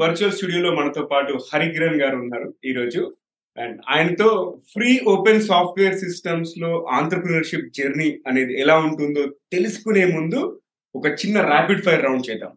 Virtual 0.00 0.32
స్టూడియోలో 0.32 0.70
మనతో 0.74 1.02
పాటు 1.04 1.32
హరికిరణ్ 1.52 2.00
గారు 2.02 2.16
ఉన్నారు 2.16 2.54
ఈ 2.64 2.72
రోజు 2.72 3.14
అండ్ 3.58 3.80
ఆయనతో 3.88 4.60
ఫ్రీ 4.72 5.00
ఓపెన్ 5.08 5.42
సాఫ్ట్వేర్ 5.42 5.98
సిస్టమ్స్లో 5.98 6.86
ఆంటర్ప్రినర్షిప్ 6.90 7.72
జర్నీ 7.78 8.20
అనేది 8.26 8.60
ఎలా 8.60 8.76
ఉంటుందో 8.78 9.22
తెలుసుకునే 9.52 10.04
ముందు 10.04 10.60
ఒక 10.94 11.06
చిన్న 11.06 11.40
ర్యాపిడ్ 11.40 11.84
ఫైర్ 11.84 12.04
రౌండ్ 12.04 12.30
చేద్దాం. 12.30 12.52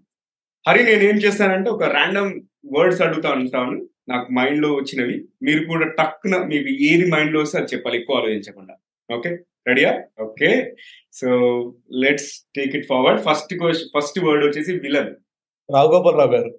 హరి 0.67 0.83
నేను 0.83 1.03
ఏం 1.03 1.17
చేస్తానంటే 1.17 1.69
ఒక 1.69 1.83
ర్యాండమ్ 1.83 2.31
వర్డ్స్ 2.77 3.01
అడుగుతా 3.01 3.31
ఉంటాను. 3.31 3.87
నాకు 4.09 4.33
మైండ్లో 4.33 4.69
వచ్చినవి. 4.73 5.25
మీరు 5.43 5.65
కూడా 5.65 5.87
టక్కున 5.87 6.37
మీకు 6.45 6.69
ఏది 6.83 7.11
మైండ్లో 7.11 7.41
వస్తే 7.41 7.57
అది 7.57 7.75
చెప్పాలి 7.75 7.97
ఎక్కువ 7.99 8.17
ఆలోచించకుండా. 8.17 8.73
ఓకే? 9.09 9.31
రెడీయా 9.67 10.03
okay. 10.21 10.75
So 11.13 11.27
let's 11.91 12.31
take 12.55 12.75
it 12.75 12.87
forward 12.87 13.21
first 13.21 13.53
first 13.97 14.19
word 14.19 14.45
వచ్చేసి 14.45 14.73
విలన్. 14.77 15.13
రావు 15.69 15.91
గోపాలరావు 15.93 16.31
గారు. 16.31 16.51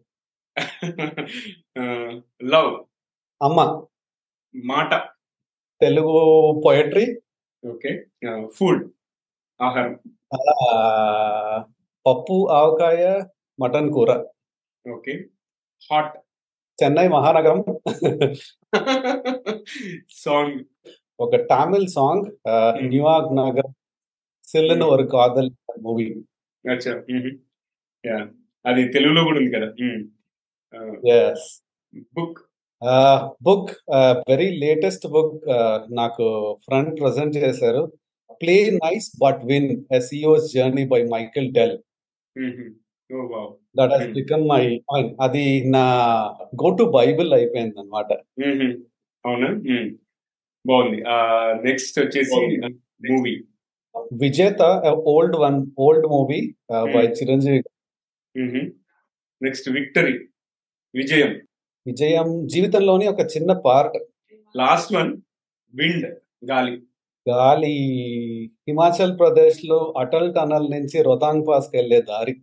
లవ్. 2.44 2.72
అమ్మ. 3.42 3.60
మాట. 4.64 4.94
Telugu 5.80 6.12
poetry 6.66 7.04
okay. 7.66 8.06
ఫుడ్ 8.54 8.92
ఆహారం. 9.62 9.94
పప్పు 12.06 12.48
ఆవకాయ 12.50 13.22
మటన్ 13.60 13.90
కూర. 13.92 14.10
ఓకే. 14.90 15.12
హాట్. 15.90 16.18
చెన్నై 16.82 17.08
మహానగరం. 17.08 17.64
సాంగ్. 20.10 20.64
ఒక 21.20 21.36
తమిళ్ 21.36 21.86
సాంగ్ 21.88 22.24
న్యూయార్క్ 22.88 23.36
నగర్ 23.36 23.70
సిల్లును 24.44 24.86
ఒక 24.86 25.02
కాదల్ 25.02 25.50
మూవీ. 25.80 26.06
అది 28.66 28.88
తెలుగులో 28.88 29.24
కూడా 29.24 29.38
ఉంది 29.38 29.50
కదా. 29.56 29.66
Yes 31.16 31.46
book 32.16 32.38
book 33.46 33.70
very 34.30 34.48
latest 34.64 35.06
book 35.14 35.34
నాకు 36.00 36.24
ఫ్రంట్ 36.66 36.94
ప్రజెంట్ 37.02 37.36
చేశారు. 37.44 37.82
Play 38.42 38.56
nice 38.84 39.08
but 39.24 39.40
win 39.50 39.68
CEO's 40.08 40.46
journey 40.54 40.84
by 40.94 41.00
Michael 41.14 41.48
Dell 41.58 41.76
that 43.78 43.92
has 43.94 44.08
become 44.18 44.44
my 44.52 44.62
అది 45.26 45.44
నా 45.76 45.84
గో 46.62 46.70
టు 46.80 46.84
బైబిల్ 46.98 47.32
అయిపోయింది 47.38 47.78
అనమాట 47.82 48.12
అవునా 49.24 49.50
బాగుంది. 50.64 50.98
నెక్స్ట్ 51.68 51.96
వచ్చేసి 52.02 52.40
movie 53.10 53.34
Vijetha 54.22 54.62
old 55.14 55.36
one 55.44 55.58
old 55.86 56.06
movie 56.14 56.40
by 56.94 57.04
Chiranjeevi 57.18 57.62
next 59.40 59.68
victory 59.76 60.14
విజయం. 60.94 61.28
విజయం 61.86 62.46
జీవితంలోని 62.46 63.08
ఒక 63.08 63.20
చిన్న 63.20 63.52
పార్ట్. 63.52 63.98
లాస్ట్ 64.56 64.94
వన్ 64.94 65.16
విండ్ 65.74 66.18
గాలి. 66.50 66.72
గాలి. 67.30 67.76
హిమాచల్ 68.68 69.18
ప్రదేశ్లో 69.18 69.94
అటల్ 69.98 70.34
టనల్ 70.34 70.70
నుంచి 70.70 71.02
రోతాంగ్ 71.02 71.44
పాస్కి 71.48 71.76
వెళ్ళే 71.76 72.00
దారి. 72.00 72.36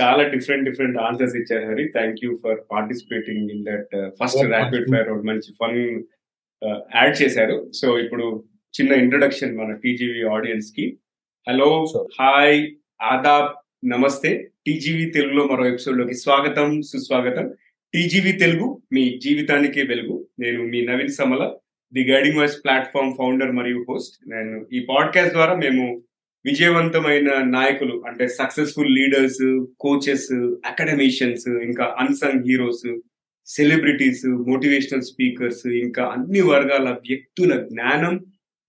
చాలా 0.00 0.28
డిఫరెంట్ 0.28 0.64
డిఫరెంట్ 0.64 0.98
ఆన్సర్స్ 0.98 1.36
ఇచ్చారు 1.36 1.66
Hari. 1.66 1.88
Thank 1.88 2.24
you 2.24 2.38
for 2.42 2.60
participating 2.70 3.50
in 3.50 3.64
that 3.64 4.10
first 4.22 4.46
rapid 4.46 4.90
fire 4.90 5.08
మంచి 5.08 5.52
ఫన్ 5.60 6.02
యాడ్ 6.96 7.22
చేశారు. 7.22 7.72
సో 7.72 7.98
ఇప్పుడు 7.98 8.44
చిన్న 8.80 8.92
ఇంట్రొడక్షన్ 8.94 9.58
మన 9.58 9.72
టీజీవీ 9.72 10.22
ఆడియన్స్కి. 10.28 10.98
హలో 11.48 11.84
హాయ్ 12.20 12.70
ఆదాబ్ 13.02 13.48
నమస్తే. 13.86 14.50
టీజీవీ 14.66 15.10
తెలుగులో 15.10 15.44
మరో 15.44 15.66
ఎపిసోడ్లోకి 15.66 16.14
స్వాగతం 16.14 16.82
సుస్వాగతం. 16.82 17.54
టీజీవీ 17.94 18.32
తెలుగు 18.32 18.82
మీ 18.92 19.18
జీవితానికే 19.18 19.82
వెలుగు. 19.82 20.26
నేను 20.40 20.64
మీ 20.64 20.86
Naveen 20.86 21.08
Samala 21.08 21.54
the 21.94 22.10
guiding 22.10 22.36
voice 22.36 22.64
platform 22.64 23.14
founder 23.18 23.52
మరియు 23.52 23.86
హోస్ట్. 23.88 24.30
నేను 24.30 24.66
ఈ 24.72 24.86
పాడ్కాస్ట్ 24.88 25.32
ద్వారా 25.32 25.54
మేము 25.56 26.02
విజయవంతమైన 26.44 27.28
నాయకులు 27.44 28.04
అంటే 28.06 28.28
సక్సెస్ఫుల్ 28.28 28.94
లీడర్స్ 28.94 29.66
కోచెస్ 29.80 30.32
అకాడమిషియన్స్ 30.66 31.48
ఇంకా 31.48 31.96
unsung 31.98 32.44
heroes 32.48 33.00
celebrities 33.46 34.26
motivational 34.26 35.02
speakers 35.02 35.66
ఇంకా 35.66 36.04
అన్ని 36.04 36.40
వర్గాల 36.40 36.88
వ్యక్తుల 36.90 37.66
జ్ఞానం 37.72 38.26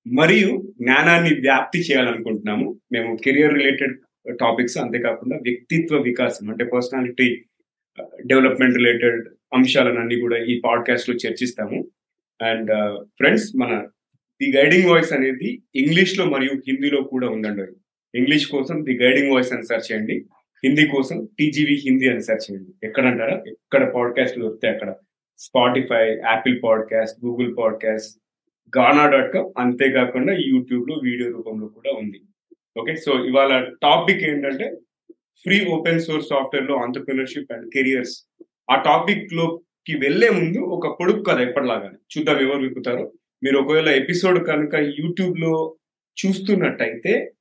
మరియు 0.08 0.74
జ్ఞానాన్ని 0.82 1.40
వ్యాప్తి 1.40 1.80
చేయాలనుకుంటున్నాము. 1.80 2.80
మేము 2.92 3.16
కెరియర్ 3.16 3.54
రిలేటెడ్ 3.54 4.00
టాపిక్స్ 4.42 4.78
అంతేకాకుండా 4.78 5.38
వ్యక్తిత్వ 5.38 6.02
వికాసం 6.02 6.50
అంటే 6.50 6.66
పర్సనాలిటీ 6.66 7.46
డెవలప్మెంట్ 8.26 8.78
రిలేటెడ్ 8.78 9.28
అంశాలన్నీ 9.54 10.20
కూడా 10.20 10.38
ఈ 10.38 10.62
పాడ్కాస్ట్లో 10.66 11.16
చర్చిస్తాము. 11.16 11.88
అండ్ 12.42 12.72
uh, 12.72 13.06
ఫ్రెండ్స్ 13.06 13.56
మన 13.56 13.88
ది 14.42 14.58
గైడింగ్ 14.58 14.90
వాయిస్ 14.90 15.14
అనేది 15.14 15.62
ఇంగ్లీష్లో 15.76 16.26
మరియు 16.26 16.52
హిందీలో 16.68 17.04
కూడా 17.04 17.30
ఉందండి. 17.30 17.62
ఇంగ్లీష్ 18.18 18.48
కోసం 18.48 18.84
ది 18.84 19.04
గైడింగ్ 19.04 19.32
వాయిస్ 19.32 19.54
అని 19.54 19.64
సెర్చ్ 19.64 19.92
చేయండి. 19.92 20.26
హిందీ 20.64 20.88
కోసం 20.88 21.28
టీజీవీ 21.40 21.76
హిందీ 21.76 22.10
అని 22.10 22.24
సెర్చ్ 22.24 22.52
చేయండి. 22.52 22.88
ఎక్కడంటారా? 22.88 23.44
ఎక్కడ 23.48 23.94
పాడ్కాస్ట్ 23.94 24.40
దొరుకుతాయి 24.40 24.74
అక్కడ. 24.74 24.96
Spotify 25.38 26.10
Apple 26.10 26.60
podcast 26.64 27.26
Google 27.26 27.58
podcast 27.58 28.22
Gaana 28.78 29.10
dot 29.10 29.34
com 29.34 29.52
అంతేకాకుండా 29.58 30.34
యూట్యూబ్లో 30.34 31.00
వీడియో 31.04 31.32
రూపంలో 31.32 31.68
కూడా 31.68 31.92
ఉంది. 31.92 32.22
ఓకే 32.80 32.96
సో 32.96 33.26
ఇవాళ 33.26 33.64
టాపిక్ 33.84 34.24
ఏంటంటే 34.24 34.78
ఫ్రీ 35.44 35.66
ఓపెన్ 35.66 36.02
సోర్స్ 36.02 36.28
సాఫ్ట్వేర్లో 36.28 36.76
ఆంటర్ప్రినర్షిప్ 36.76 37.54
అండ్ 37.54 37.74
కెరియర్స్ 37.74 38.30
ఆ 38.72 38.82
టాపిక్లోకి 38.82 39.98
వెళ్ళే 39.98 40.30
ముందు 40.30 40.58
ఒక 40.58 40.98
పొడుపు 41.00 41.24
కథ 41.24 41.40
ఎప్పటిలాగా 41.40 41.92
చూద్దాం 42.18 42.40
ఎవరు 42.40 42.58
విప్పుతారో. 42.58 43.12
మీరు 43.44 43.58
ఒకవేళ 43.58 43.90
ఎపిసోడ్ 43.90 44.48
కనుక 44.48 44.76
యూట్యూబ్లో 44.76 45.76
చూస్తున్నట్టయితే 46.26 47.32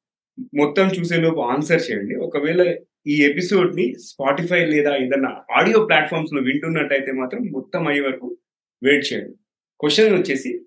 మొత్తం 0.54 0.88
చూసేలోపు 0.88 1.40
ఆన్సర్ 1.40 1.82
చేయండి. 1.90 2.14
ఒకవేళ 2.14 2.76
ఈ 3.06 3.24
ఎపిసోడ్ని 3.24 3.94
స్పాటిఫై 3.94 4.66
లేదా 4.66 4.96
ఏదన్నా 4.96 5.42
ఆడియో 5.56 5.86
ప్లాట్ఫామ్స్లో 5.86 6.42
వింటున్నట్టయితే 6.42 7.12
మాత్రం 7.12 7.40
మొత్తం 7.52 7.88
అయ్యే 7.88 8.02
వరకు 8.02 8.36
వెయిట్ 8.82 9.12
చేయండి. 9.12 9.34
క్వశ్చన్ 9.80 10.14
వచ్చేసి 10.14 10.60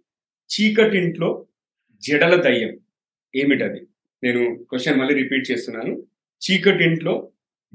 చీకటింట్లో 0.52 1.46
జడల 2.04 2.36
దయ్యం 2.36 2.80
ఏమిటది? 3.36 3.82
నేను 4.24 4.56
క్వశ్చన్ 4.64 5.00
మళ్ళీ 5.00 5.14
రిపీట్ 5.14 5.52
చేస్తున్నాను. 5.52 6.04
చీకటింట్లో 6.42 7.14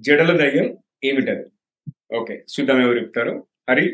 జడల 0.06 0.30
దయ్యం 0.40 0.66
ఏమిటది? 1.08 1.44
ఓకే 2.18 2.34
చూద్దాం 2.52 2.78
ఎవరు 2.84 2.98
చెప్తారు. 3.02 3.34
హరి 3.70 3.86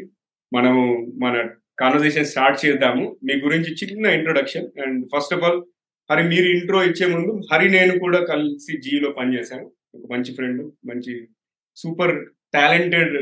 మనము 0.53 0.83
మన 1.25 1.35
కాన్వర్సేషన్ 1.83 2.31
స్టార్ట్ 2.33 2.59
చేద్దాము. 2.65 3.05
మీ 3.27 3.35
గురించి 3.45 3.71
చిన్న 3.81 4.07
introduction 4.19 4.67
and 4.85 4.99
first 5.13 5.35
of 5.37 5.45
all 5.49 5.61
Hari 6.11 6.25
మీరు 6.33 6.49
ఇంట్రో 6.57 6.79
ఇచ్చే 6.91 7.07
ముందు 7.15 7.33
హరి 7.51 7.69
నేను 7.77 7.95
కూడా 8.05 8.21
కలిసి 8.33 8.73
జీలో 8.87 9.11
పనిచేశాను. 9.21 9.67
ఒక 9.97 10.05
మంచి 10.15 10.31
ఫ్రెండ్ 10.39 10.63
మంచి 10.91 11.15
సూపర్ 11.77 12.15
టాలెంటెడ్ 12.57 13.17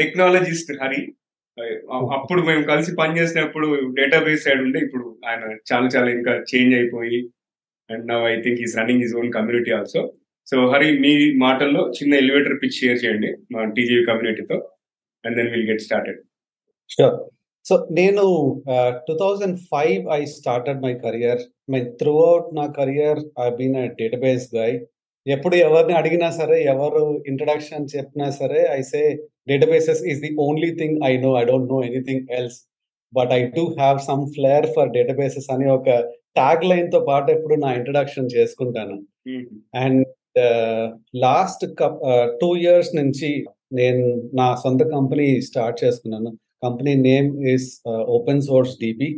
టెక్నాలజిస్ట్ 0.00 0.72
హరి. 0.82 1.02
అప్పుడు 2.16 2.40
మేము 2.48 2.62
కలిసి 2.70 2.90
పనిచేసినప్పుడు 3.00 3.66
డేటాబేస్ 3.98 4.44
సైడ్ 4.46 4.62
ఉండే 4.64 4.78
ఇప్పుడు 4.86 5.06
ఆయన 5.28 5.44
చాలా 5.70 5.86
చాలా 5.94 6.08
ఇంకా 6.16 6.32
చేంజ్ 6.50 6.74
అయిపోయి 6.78 7.20
and 7.90 8.04
now 8.12 8.24
I 8.32 8.34
think 8.44 8.60
is 8.64 8.74
running 8.78 9.04
is 9.06 9.14
own 9.20 9.30
community 9.36 9.70
also 9.78 10.02
so 10.48 10.56
Hari 10.72 10.88
మీ 10.98 11.12
మాటల్లో 11.36 11.80
చిన్న 11.96 12.12
ఎలివేటర్ 12.14 12.58
పిచ్ 12.62 12.76
షేర్ 12.80 12.98
చేయండి 13.04 13.30
మా 13.52 13.62
TGV 13.76 14.02
కమ్యూనిటీతో 14.10 14.56
and 15.24 15.36
then 15.38 15.50
will 15.54 15.68
get 15.70 15.82
started 15.82 16.20
sure 16.90 17.16
so 17.66 17.76
నేను 17.90 18.24
two 19.06 19.14
thousand 19.14 19.56
five 19.70 20.02
I 20.16 20.20
started 20.34 20.82
my 20.82 20.92
career 21.04 21.40
my 21.70 21.80
throughout 22.26 22.50
నా 22.54 22.66
career 22.78 23.20
I 23.44 23.48
been 23.56 23.76
a 23.76 23.86
database 24.00 24.46
guy 24.54 24.76
ఎప్పుడు 25.26 25.56
ఎవరిని 25.66 25.94
అడిగినా 25.94 26.28
సరే 26.30 26.56
ఎవరు 26.64 27.02
ఇంట్రడక్షన్ 27.26 27.88
చెప్పినా 27.96 28.28
సరే 28.30 28.60
I 28.72 28.80
say 28.90 29.00
databases 29.48 30.02
is 30.10 30.20
the 30.20 30.30
only 30.38 30.70
thing 30.80 30.96
I 31.04 31.12
know 31.16 31.32
I 31.40 31.44
don't 31.44 31.72
know 31.72 31.78
anything 31.82 32.26
else 32.38 32.58
but 33.12 33.32
I 33.32 33.40
do 33.56 33.64
have 33.80 33.98
some 34.10 34.22
flair 34.36 34.68
for 34.76 34.90
databases 34.90 35.48
అని 35.50 35.66
ఒక 35.70 35.88
ట్యాగ్ 36.34 36.64
లైన్తో 36.64 37.00
పాటు 37.00 37.28
ఎప్పుడు 37.30 37.54
నా 37.56 37.68
ఇంట్రడక్షన్ 37.72 38.32
చేసుకుంటాను. 38.36 38.96
అండ్ 39.74 40.00
లాస్ట్ 41.16 41.64
టూ 42.40 42.56
ఇయర్స్ 42.56 42.90
నుంచి 42.96 43.30
నేను 43.72 44.02
నా 44.34 44.48
సొంత 44.54 44.82
కంపెనీ 44.90 45.28
స్టార్ట్ 45.40 45.78
చేసుకున్నాను. 45.84 46.30
Company 46.64 46.92
name 47.08 47.30
is 47.54 47.68
open 48.16 48.42
source 48.42 48.74
DB 48.80 49.08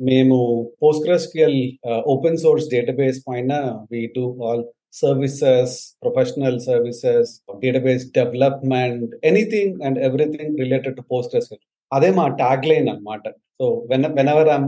మేము 0.00 0.36
పోస్ట్గ్రెస్క్యూఎల్ 0.82 1.60
ఓపెన్ 2.06 2.38
సోర్స్ 2.38 2.68
డేటాబేస్ 2.68 3.18
పైన 3.28 3.52
we 3.92 4.00
do 4.16 4.24
all 4.44 4.62
services 4.92 5.74
professional 6.02 6.58
services 6.60 7.32
database 7.62 8.06
development 8.12 9.12
anything 9.24 9.76
and 9.82 9.98
everything 9.98 10.54
related 10.58 10.96
to 10.96 11.04
PostgreSQL 11.10 11.66
అదే 11.92 12.10
మా 12.10 12.26
ట్యాగ్ 12.40 12.66
లైన్ 12.66 12.88
అనమాట 12.88 13.24
so 13.60 13.66
when 13.90 14.06
whenever 14.28 14.48
I'm 14.48 14.66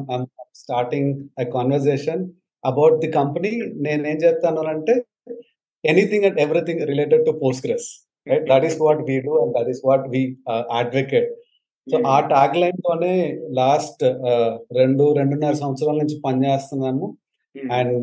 starting 0.54 1.10
I 1.40 1.46
conversation 1.56 2.22
about 2.64 2.96
the 3.00 3.10
company 3.12 3.52
నేనేం 3.86 4.16
చెప్తాను 4.16 4.62
అంటే 4.66 4.94
anything 5.84 6.26
and 6.28 6.38
everything 6.44 6.82
related 6.90 7.24
to 7.28 7.32
Postgres 7.44 7.88
right 8.26 8.46
that 8.50 8.66
is 8.68 8.76
what 8.86 9.00
we 9.08 9.16
do 9.28 9.32
and 9.42 9.54
that 9.56 9.70
is 9.72 9.82
what 9.88 10.04
we 10.14 10.22
advocate 10.80 11.30
so 11.86 11.96
ఆ 12.14 12.16
tag 12.32 12.56
line 12.62 12.78
తోనే 12.86 13.14
last 13.60 14.02
రెండు 14.80 15.06
రెండున్నర 15.20 15.54
సంవత్సరాల 15.62 15.96
నుంచి 16.02 16.18
పనిచేస్తున్నాము 16.26 17.06
and 17.78 17.96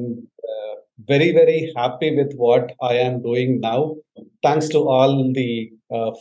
very 1.10 1.30
very 1.32 1.60
happy 1.78 2.10
with 2.20 2.34
what 2.48 2.70
I 2.92 2.96
am 3.06 3.18
doing 3.28 3.56
now 3.70 3.78
thanks 4.46 4.72
to 4.76 4.82
all 4.96 5.16
the 5.40 5.50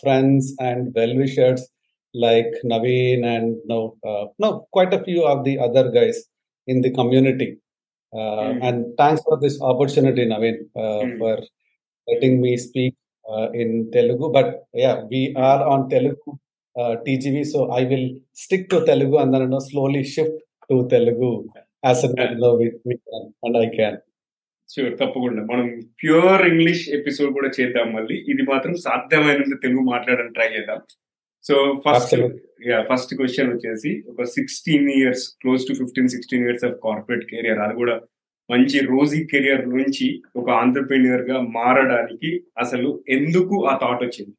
friends 0.02 0.50
and 0.68 0.86
well 0.98 1.18
wishers 1.24 1.66
like 2.14 2.52
Naveen 2.64 3.24
and 3.24 3.56
no, 3.66 3.96
uh, 4.02 4.26
no, 4.38 4.66
quite 4.72 4.92
a 4.92 5.02
few 5.04 5.24
of 5.24 5.44
the 5.44 5.58
other 5.58 5.90
guys 5.90 6.24
in 6.68 6.80
the 6.80 6.90
community. 8.12 8.58
Uh, 8.58 8.58
mm. 8.58 8.68
And 8.68 8.96
thanks 8.96 9.22
for 9.22 9.38
this 9.38 9.60
opportunity, 9.60 10.26
Naveen, 10.26 10.68
uh, 10.76 11.04
mm. 11.04 11.18
for 11.18 11.42
letting 12.08 12.40
me 12.40 12.56
speak 12.56 12.94
in 13.54 13.90
Telugu. 13.92 14.32
But 14.32 14.66
yeah, 14.72 15.02
we 15.10 15.34
are 15.36 15.64
on 15.64 15.88
Telugu 15.88 16.38
TGV, 16.78 17.44
so 17.44 17.70
I 17.70 17.84
will 17.84 18.20
stick 18.32 18.70
to 18.70 18.84
Telugu 18.84 19.18
and 19.18 19.34
then 19.34 19.42
you 19.42 19.48
know, 19.48 19.58
slowly 19.58 20.04
shift 20.04 20.32
to 20.70 20.88
Telugu 20.88 21.48
as 21.84 22.04
and 22.04 22.18
when 22.18 22.58
we, 22.58 22.72
we 22.84 22.96
can, 22.96 23.34
and 23.42 23.56
I 23.56 23.68
can. 23.76 23.98
Sure 24.72 24.96
తప్పకుండా 25.00 25.42
మనం 25.42 25.80
pure 26.00 26.42
English 26.48 26.88
episode 26.88 27.30
కూడా 27.32 27.48
చేద్దాం 27.48 27.92
మళ్ళీ 27.94 28.16
ఇది 28.32 28.42
మాత్రం 28.42 28.74
సాధ్యమైనంత 28.74 29.60
తెలుగు 29.62 29.82
మాట్లాడడానికి 29.82 30.34
try 30.34 30.48
చేద్దాం 30.54 30.80
so 31.44 31.54
first 31.86 32.14
yeah 32.68 32.84
first 32.90 33.14
question 33.14 33.50
వచ్చేసి 33.52 34.04
ఒక 34.08 34.22
sixteen 34.28 34.88
years 34.90 35.24
close 35.40 35.62
to 35.68 35.74
fifteen 35.74 36.08
sixteen 36.08 36.44
years 36.44 36.64
of 36.64 36.76
corporate 36.82 37.24
career 37.24 37.58
అది 37.58 37.74
కూడా 37.74 37.96
మంచి 38.50 38.78
రోజీ 38.86 39.24
కెరియర్ 39.24 39.68
నుంచి 39.68 40.06
ఒక 40.36 40.50
ఆంటర్ప్రీనియర్గా 40.50 41.40
మారడానికి 41.40 42.30
అసలు 42.58 43.02
ఎందుకు 43.08 43.66
ఆ 43.66 43.78
థాట్ 43.82 44.02
వచ్చింది? 44.04 44.32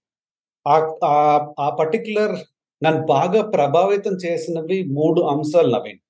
ఆ 1.60 1.69
పర్టికులర్ 1.80 2.36
నన్ను 2.84 3.02
బాగా 3.06 3.42
ప్రభావితం 3.50 4.13
చేసినవి 4.25 4.84
మూడు 4.90 5.22
అంశాలు 5.22 5.68
నవీన్. 5.68 6.02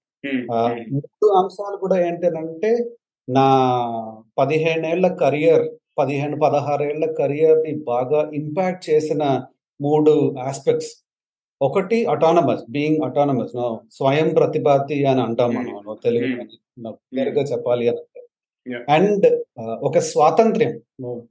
మూడు 0.92 1.27
అంశాలు 1.42 1.77
కూడా 1.77 1.97
ఏంటంటే 2.00 2.71
నా 3.27 3.47
పదిహేనేళ్ళ 4.38 5.07
కెరియర్ 5.07 5.65
పదిహేను 5.97 6.38
పదహారేళ్ళ 6.38 7.06
కెరియర్ని 7.12 7.74
బాగా 7.83 8.30
ఇంపాక్ట్ 8.33 8.89
చేసిన 8.89 9.24
మూడు 9.81 10.35
ఆస్పెక్ట్స్ 10.39 10.89
ఒకటి 11.61 12.05
అటానమస్ 12.05 12.71
బీయింగ్ 12.71 13.03
అటానమస్ 13.05 13.81
స్వయం 13.91 14.29
ప్రతిపాతి 14.29 15.05
అని 15.05 15.21
అంటాం 15.21 15.49
మనం. 15.53 15.97
తెలుగు 16.03 16.43
క్లియర్గా 16.89 17.43
చెప్పాలి 17.43 17.89
అని 17.89 17.97
అంటే. 17.97 18.25
అండ్ 18.89 19.43
ఒక 19.69 19.97
స్వాతంత్ర్యం. 19.97 20.81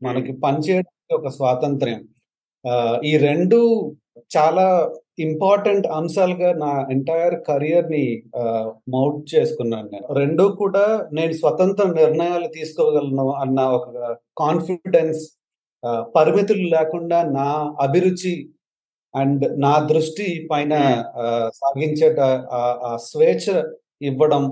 మనకి 0.03 0.33
పనిచేయడానికి 0.33 1.15
ఒక 1.15 1.29
స్వాతంత్ర్యం. 1.29 2.09
ఈ 3.05 3.17
రెండు 3.17 3.93
చాలా 4.37 4.93
ఇంపార్టెంట్ 5.19 5.87
అంశాలుగా 5.87 6.53
నా 6.53 6.87
ఎంటైర్ 6.91 7.35
కెరియర్ని 7.35 8.23
మౌట్ 8.89 9.35
చేసుకున్నాను 9.35 9.89
నేను. 9.89 10.15
రెండు 10.15 10.57
కూడా 10.59 11.09
నేను 11.13 11.33
స్వతంత్ర 11.33 11.89
నిర్ణయాలు 11.93 12.47
తీసుకోగలను 12.47 13.31
అన్న 13.33 13.61
ఒక 13.61 14.17
కాన్ఫిడెన్స్ 14.39 15.38
పరిమితులు 16.15 16.65
లేకుండా 16.69 17.19
నా 17.31 17.49
అభిరుచి 17.81 18.35
అండ్ 19.15 19.45
నా 19.59 19.75
దృష్టి 19.91 20.29
పైన 20.51 20.75
సాగించేట 21.61 22.21
ఆ 22.83 22.91
స్వేచ్ఛ 23.01 23.47
ఇవ్వడం 24.03 24.45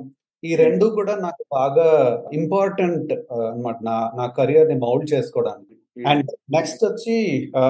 ఈ 0.42 0.54
రెండు 0.54 0.86
కూడా 0.86 1.14
నాకు 1.16 1.42
బాగా 1.52 1.88
ఇంపార్టెంట్ 2.32 3.12
అనమాట 3.12 3.76
నా 3.82 3.96
నా 4.16 4.26
కెరియర్ని 4.36 4.74
మౌల్డ్ 4.74 5.06
చేసుకోవడానికి. 5.12 5.72
అండ్ 6.06 6.30
నెక్స్ట్ 6.50 6.82
వచ్చి 6.84 7.16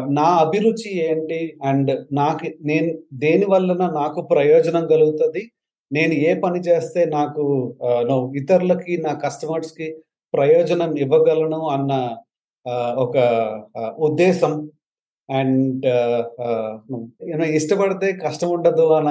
నా 0.08 0.28
అభిరుచి 0.36 0.90
ఏంటి 1.00 1.40
అండ్ 1.64 1.92
నాకు 2.12 2.46
నేను 2.60 2.90
దేని 3.14 3.46
వలన 3.46 3.84
నాకు 3.92 4.20
ప్రయోజనం 4.30 4.84
కలుగుతుంది 4.86 5.42
నేను 5.90 6.14
ఏ 6.28 6.30
పని 6.34 6.60
చేస్తే 6.60 7.04
నాకు 7.10 7.42
ఇతరులకి 8.36 8.94
నా 8.96 9.12
కస్టమర్స్కి 9.24 9.88
ప్రయోజనం 10.34 10.92
ఇవ్వగలను 10.98 11.60
అన్న 11.68 11.92
ఒక 12.96 13.16
ఉద్దేశం 13.98 14.54
అండ్ 15.28 15.86
ఇష్టపడితే 17.54 18.12
కష్టం 18.16 18.48
ఉండదు 18.48 18.86
అన్న 18.94 19.10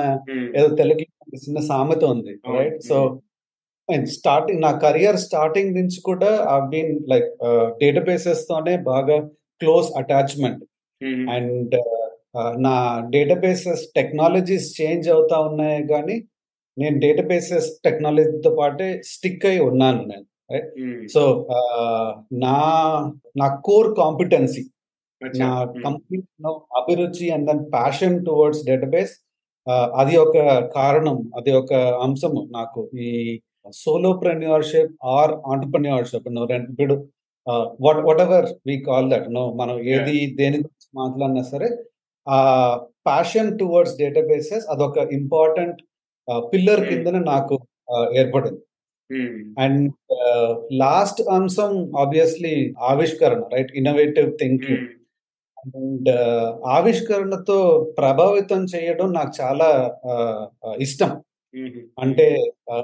ఏదో 0.58 0.76
తెలుగు 0.76 1.06
చిన్న 1.46 1.60
సామెత 1.60 2.04
ఉంది 2.06 2.34
రైట్ 2.56 2.84
సో 2.84 2.98
స్టార్టింగ్ 4.12 4.62
నా 4.62 4.72
కెరియర్ 4.78 5.18
స్టార్టింగ్ 5.18 5.76
నుంచి 5.76 6.02
కూడా 6.02 6.30
ఐ 6.52 6.60
బీన్ 6.68 6.94
లైక్ 7.08 7.30
డేటాబేసెస్ 7.80 8.48
తోనే 8.48 8.78
బాగా 8.84 9.18
క్లోజ్ 9.62 9.90
అటాచ్మెంట్ 9.98 10.64
అండ్ 11.30 11.76
నా 12.60 12.76
డేటాబేసెస్ 13.10 13.84
టెక్నాలజీస్ 13.96 14.82
చేంజ్ 14.82 15.10
అవుతా 15.10 15.40
ఉన్నాయి 15.40 15.88
కానీ 15.88 16.16
నేను 16.78 17.00
డేటాబేసెస్ 17.00 17.70
టెక్నాలజీతో 17.84 18.56
పాటే 18.56 19.02
స్టిక్ 19.04 19.46
అయి 19.46 19.60
ఉన్నాను 19.60 20.02
నేను. 20.06 20.26
సో 21.14 21.22
నా 22.46 22.58
నా 23.42 23.48
కోర్ 23.68 23.90
కాంపిటెన్సీ 23.98 24.64
నా 25.22 25.50
కంప్లీట్ 25.86 26.28
అభిరుచి 26.80 27.28
and 27.36 27.48
then 27.52 27.64
passion 27.72 28.18
towards 28.26 28.64
database 28.66 29.14
అది 30.02 30.16
ఒక 30.18 30.38
కారణం 30.78 31.18
అది 31.38 31.52
ఒక 31.62 31.74
అంశము 32.06 32.42
నాకు. 32.52 32.82
ఈ 33.06 33.10
సోలోప్రెన్యూర్షిప్ 33.84 34.94
ఆర్ 35.16 35.32
ఆంటర్ప్రెన్యూర్షిప్ 35.54 36.28
ఇప్పుడు 36.72 36.96
what 37.86 38.02
whatever 38.22 38.48
we 38.68 38.76
call 38.90 39.08
that 39.12 39.28
no 39.34 39.44
మనం 39.54 39.76
ఏది 39.94 40.18
దేని 40.42 40.58
గురించి 40.58 40.88
మాట్లాడినా 41.02 41.44
సరే 41.54 41.70
ఆ 42.28 42.38
ప్యాషన్ 43.08 43.52
టువర్డ్స్ 43.60 43.98
డేటాబేసెస్ 43.98 44.66
అదొక 44.74 44.98
ఇంపార్టెంట్ 45.20 45.80
పిల్లర్ 46.54 46.84
కిందన 46.90 47.18
నాకు 47.34 47.56
ఏర్పడింది. 48.22 48.62
అండ్ 49.60 49.84
లాస్ట్ 50.76 51.22
అంశం 51.30 51.74
ఆబ్వియస్లీ 51.98 52.56
ఆవిష్కరణ 52.84 53.42
రైట్ 53.54 53.72
ఇన్నోవేటివ్ 53.76 54.30
థింకింగ్ 54.40 54.86
అండ్ 55.76 56.10
ఆవిష్కరణతో 56.70 57.60
ప్రభావితం 57.98 58.62
చేయడం 58.66 59.08
నాకు 59.14 59.34
చాలా 59.42 59.70
ఇష్టం 60.80 61.14
అంటే 61.98 62.28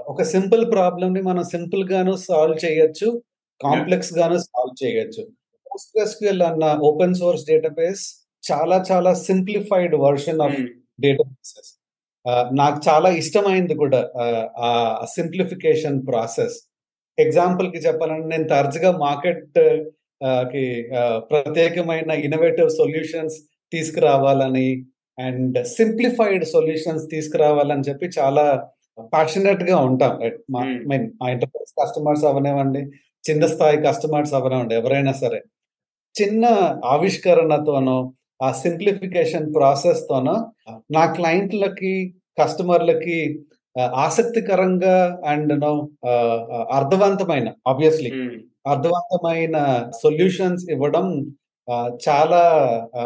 ఒక 0.07 0.23
సింపుల్ 0.25 0.63
ప్రాబ్లమ్ని 0.71 1.21
మనం 1.21 1.43
సింపుల్ 1.45 1.83
గాను 1.91 2.13
సాల్వ్ 2.19 2.57
చేయొచ్చు 2.65 3.07
కాంప్లెక్స్ 3.61 4.13
గాను 4.13 4.37
సాల్వ్ 4.39 4.75
చేయొచ్చు 4.83 5.23
పోస్ట్గ్రెస్క్యూఎల్ 5.65 6.43
అన్న 6.43 6.65
ఓపెన్ 6.83 7.15
సోర్స్ 7.15 7.45
డేటాబేస్ 7.47 8.03
చాలా 8.43 8.77
చాలా 8.91 9.11
సింప్లిఫైడ్ 9.25 9.95
వర్షన్ 9.99 10.41
ఆఫ్ 10.41 10.57
డేటాబేసెస్ 10.99 11.71
నాకు 12.51 12.79
చాలా 12.89 13.09
ఇష్టమైంది 13.21 13.75
కూడా 13.75 13.99
ఆ 14.67 14.69
సింప్లిఫికేషన్ 15.15 15.97
ప్రాసెస్. 16.07 16.57
ఎగ్జాంపుల్కి 17.17 17.77
చెప్పాలంటే 17.77 18.27
నేను 18.27 18.47
తరచుగా 18.47 18.91
మార్కెట్కి 18.97 20.65
ప్రత్యేకమైన 21.31 22.11
ఇన్నోవేటివ్ 22.25 22.69
సొల్యూషన్స్ 22.69 23.37
తీసుకురావాలని 23.73 24.69
అండ్ 25.17 25.57
సింప్లిఫైడ్ 25.77 26.45
సొల్యూషన్స్ 26.45 27.05
తీసుకురావాలని 27.11 27.85
చెప్పి 27.89 28.07
చాలా 28.19 28.45
ప్యాషనెట్గా 29.13 29.77
ఉంటాం 29.89 30.13
మీన్ 30.89 31.07
మా 31.21 31.27
ఎంటర్ప్రైజ్ 31.29 31.73
కస్టమర్స్ 31.81 32.25
అవనివ్వండి 32.25 32.81
చిన్న 33.29 33.45
స్థాయి 33.53 33.77
కస్టమర్స్ 33.87 34.33
అవనివ్వండి 34.33 34.75
ఎవరైనా 34.75 35.13
సరే. 35.23 35.39
చిన్న 36.15 36.45
ఆవిష్కరణతోనో 36.85 37.97
ఆ 38.41 38.51
సింప్లిఫికేషన్ 38.51 39.47
ప్రాసెస్ 39.55 40.01
తోనో 40.09 40.35
నా 40.91 41.03
క్లయింట్లకి 41.13 41.93
కస్టమర్లకి 42.41 43.17
ఆసక్తికరంగా 43.97 44.95
అండ్ 45.25 45.53
నో 45.59 45.71
అర్థవంతమైన 46.71 47.47
ఆబ్వియస్లీ 47.67 48.11
అర్థవంతమైన 48.67 49.57
సొల్యూషన్స్ 50.03 50.65
ఇవ్వడం 50.69 51.05
చాలా 52.09 52.41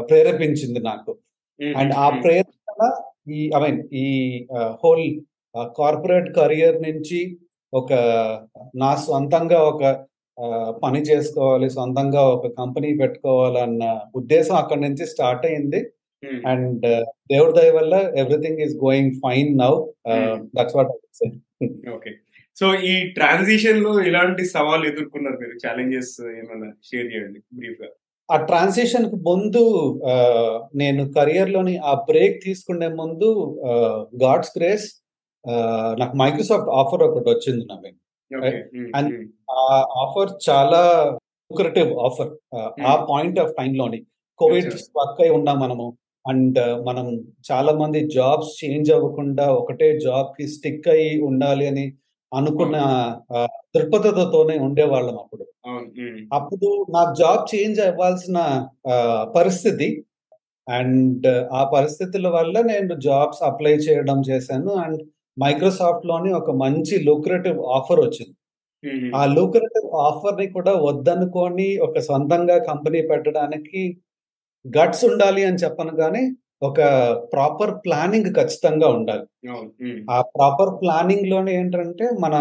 ప్రేరేపించింది 0.09 0.79
నాకు. 0.79 1.11
అండ్ 1.59 1.93
ఆ 1.95 2.09
ప్రేరణ 2.23 2.83
ఈ 3.29 3.41
ఐ 3.55 3.59
మీన్ 3.61 3.81
ఈ 3.93 4.07
హోల్ 4.83 5.05
కార్పొరేట్ 5.75 6.29
కెరియర్ 6.35 6.77
నుంచి 6.81 7.19
ఒక 7.73 7.93
నా 8.75 8.95
సొంతంగా 9.05 9.59
ఒక 9.63 9.83
పని 10.83 10.99
చేసుకోవాలి 11.01 11.67
సొంతంగా 11.69 12.21
ఒక 12.27 12.47
కంపెనీ 12.59 12.89
పెట్టుకోవాలన్న 12.97 13.83
ఉద్దేశం 14.15 14.55
అక్కడి 14.55 14.81
నుంచి 14.81 15.05
స్టార్ట్ 15.05 15.45
అయింది. 15.45 15.81
అండ్ 16.47 16.85
దేవుడి 17.31 17.53
దయ 17.59 17.71
వల్ల 17.71 17.95
everything 18.17 18.61
is 18.65 18.75
going 18.85 19.11
fine 19.25 19.51
now. 19.57 19.73
That's 20.55 20.75
what 20.75 20.93
okay. 21.95 22.11
So 22.57 22.65
ఈ 22.91 22.93
ట్రాన్సిషన్లో 23.09 23.91
ఎలాంటి 24.01 24.43
సవాలు 24.45 24.85
ఎదుర్కొన్నారు 24.87 25.37
మీరు? 25.37 25.55
ఛాలెంజెస్ 25.65 26.13
ఏమైనా 26.39 26.69
షేర్ 26.83 27.07
చేయండి 27.13 27.39
బ్రీఫ్గా 27.53 27.89
ఆ 28.29 28.37
ట్రాన్సిషన్కి 28.45 29.15
ముందు 29.15 29.63
నేను 30.75 31.01
కెరియర్లోని 31.11 31.77
ఆ 31.77 31.93
బ్రేక్ 31.93 32.37
తీసుకునే 32.43 32.87
ముందు 32.87 33.27
గాడ్స్ 34.23 34.53
గ్రేస్ 34.57 34.87
నాకు 35.99 36.15
మైక్రోసాఫ్ట్ 36.17 36.69
ఆఫర్ 36.69 37.03
ఒకటి 37.03 37.29
వచ్చింది 37.29 37.63
నవీన్ 37.65 37.99
అండ్ 38.97 39.13
ఆ 39.51 39.61
ఆఫర్ 40.03 40.31
చాలా 40.49 40.81
లూక్రేటివ్ 41.51 41.91
ఆఫర్ 41.99 42.31
ఆ 42.87 42.93
పాయింట్ 43.09 43.39
ఆఫ్ 43.39 43.53
టైం 43.59 43.71
లోని. 43.73 43.99
కోవిడ్. 44.39 44.71
స్ట్రక్ 44.77 45.21
అయి 45.21 45.29
ఉన్నాం 45.29 45.59
మనము. 45.59 45.87
అండ్ 46.25 46.59
మనం 46.85 47.07
చాలా 47.51 47.71
మంది 47.73 47.99
జాబ్స్ 48.07 48.51
చేంజ్ 48.61 48.91
అవ్వకుండా 48.91 49.45
ఒకటే 49.53 49.99
జాబ్కి 49.99 50.47
స్టిక్ 50.47 50.87
అయి 50.87 51.21
ఉండాలి 51.21 51.67
అని 51.67 51.85
అనుకున్న 52.31 52.77
దృక్పథతతోనే 53.75 54.55
ఉండేవాళ్ళం 54.57 55.17
అప్పుడు. 55.19 55.45
ఉమ్, 55.67 55.85
అప్పుడు 56.33 56.85
నాకు 56.89 57.15
జాబ్ 57.15 57.43
చేంజ్ 57.51 57.79
అవ్వాల్సిన 57.79 58.37
పరిస్థితి. 59.35 60.05
అండ్ 60.67 61.27
ఆ 61.53 61.63
పరిస్థితుల 61.75 62.27
వల్ల 62.27 62.61
నేను 62.61 62.93
జాబ్స్ 62.99 63.41
అప్లై 63.43 63.73
చేయడం 63.73 64.21
చేశాను. 64.21 64.71
అండ్ 64.75 65.01
మైక్రోసాఫ్ట్లోని 65.37 66.31
ఒక 66.33 66.51
మంచి 66.63 66.95
లూక్రేటివ్ 67.07 67.59
ఆఫర్ 67.77 68.01
వచ్చింది. 68.05 68.35
ఆ 69.15 69.21
లూక్రేటివ్ 69.35 69.87
ఆఫర్ని 70.07 70.47
కూడా 70.47 70.73
వద్దనుకొని 70.87 71.67
ఒక 71.77 71.99
సొంతంగా 72.09 72.57
కంపెనీ 72.69 73.01
పెట్టడానికి 73.11 73.81
గట్స్ 74.65 75.03
ఉండాలి 75.05 75.41
అని 75.49 75.61
చెప్పను 75.63 75.93
కానీ 76.01 76.23
ఒక 76.63 76.79
ప్రాపర్ 77.33 77.73
ప్లానింగ్ 77.85 78.29
ఖచ్చితంగా 78.35 78.87
ఉండాలి. 78.97 79.25
ఆ 80.15 80.19
ప్రాపర్ 80.35 80.71
ప్లానింగ్లోనే 80.81 81.53
ఏంటంటే 81.61 82.05
మన 82.19 82.35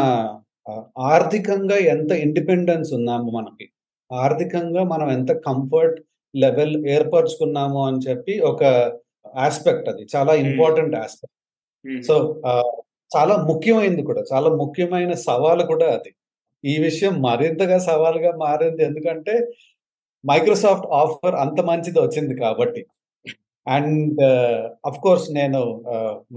ఆర్థికంగా 1.13 1.79
ఎంత 1.95 2.13
ఇండిపెండెన్స్ 2.27 2.91
ఉన్నాము 2.99 3.31
మనకి 3.31 3.67
ఆర్థికంగా 4.11 4.83
మనం 4.85 5.09
ఎంత 5.17 5.33
కంఫర్ట్ 5.49 5.99
లెవెల్ 6.35 6.77
ఏర్పరచుకున్నాము 6.97 7.81
అని 7.89 8.01
చెప్పి 8.09 8.35
ఒక 8.51 8.63
ఆస్పెక్ట్ 9.47 9.89
అది 9.89 10.03
చాలా 10.15 10.33
ఇంపార్టెంట్ 10.45 10.95
ఆస్పెక్ట్. 10.95 11.34
సో 12.09 12.15
చాలా 13.17 13.35
ముఖ్యమైనది 13.51 14.03
కూడా. 14.03 14.23
చాలా 14.33 14.49
ముఖ్యమైన 14.63 15.13
సవాలు 15.29 15.65
కూడా 15.73 15.87
అది. 15.97 16.11
ఈ 16.65 16.75
విషయం 16.79 17.15
మరింతగా 17.23 17.79
సవాలుగా 17.89 18.33
మారింది 18.37 18.83
ఎందుకంటే 18.85 19.35
మైక్రోసాఫ్ట్ 20.25 20.87
ఆఫర్ 21.01 21.37
అంత 21.45 21.61
మంచిది 21.61 21.99
వచ్చింది 22.01 22.35
కాబట్టి. 22.41 22.83
అండ్ 23.67 24.23
అఫ్ 24.89 25.01
కోర్స్ 25.03 25.27
నేను 25.33 25.61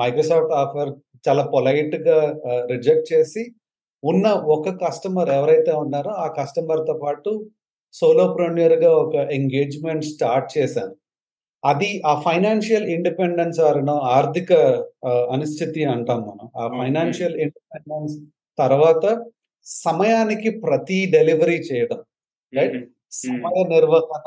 మైక్రోసాఫ్ట్ 0.01 0.53
ఆఫర్ 0.61 0.91
చాలా 1.27 1.43
పొలైట్గా 1.53 2.17
రిజెక్ట్ 2.71 3.07
చేసి 3.13 3.43
ఉన్న 4.03 4.27
ఒక 4.55 4.69
కస్టమర్ 4.85 5.29
ఎవరైతే 5.29 5.71
ఉన్నారో 5.83 6.11
ఆ 6.23 6.27
కస్టమర్తో 6.39 6.95
పాటు 7.03 7.31
సోలోప్రొన్యూర్గా 7.93 8.91
ఒక 9.03 9.15
ఎంగేజ్మెంట్ 9.15 10.05
స్టార్ట్ 10.05 10.49
చేశాను. 10.57 10.93
అది 11.63 11.89
ఆ 12.05 12.13
ఫైనాన్షియల్ 12.23 12.85
ఇండిపెండెన్స్ 12.95 13.59
ఆర్ 13.61 13.79
ఆర్థిక 14.11 14.51
అనిశ్చితి 15.33 15.81
అంటాం 15.93 16.19
మనం 16.27 16.45
ఆ. 16.55 16.65
ఫైనాన్షియల్ 16.77 17.35
ఇండిపెండెన్స్ 17.45 18.13
తర్వాత 18.57 19.03
సమయానికి 19.65 20.49
ప్రతి 20.61 20.99
డెలివరీ 21.13 21.57
చేయడం? 21.67 21.99
ఉమ్, 22.53 22.77
సమయ 23.21 23.59
నిర్వహణ 23.71 24.25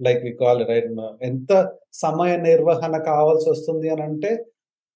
లైక్ 0.00 0.22
వి 0.24 0.32
కాల్ 0.40 0.62
రైట్ 0.70 0.88
ఎంత 1.22 1.50
సమయ 1.98 2.32
నిర్వహణ 2.46 2.94
కావాల్సి 3.08 3.46
వస్తుంది 3.50 3.88
అని 3.90 4.02
అంటే 4.02 4.30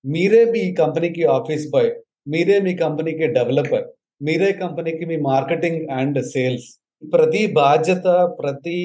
మీరే 0.04 0.42
మీ 0.52 0.62
కంపెనీకి 0.80 1.22
ఆఫీస్ 1.37 1.66
బాయ్ 1.70 1.90
మీరే 2.26 2.58
మీ 2.60 2.72
కంపెనీకి 2.82 3.26
డెవలపర్ 3.37 3.87
మీరే 4.20 4.50
కంపెనీకి 4.60 5.04
మీ 5.10 5.16
మార్కెటింగ్ 5.28 5.82
అండ్ 5.96 6.18
సేల్స్ 6.30 6.68
ప్రతి 7.02 7.47
బాధ్యత 7.52 8.07
ప్రతి 8.40 8.78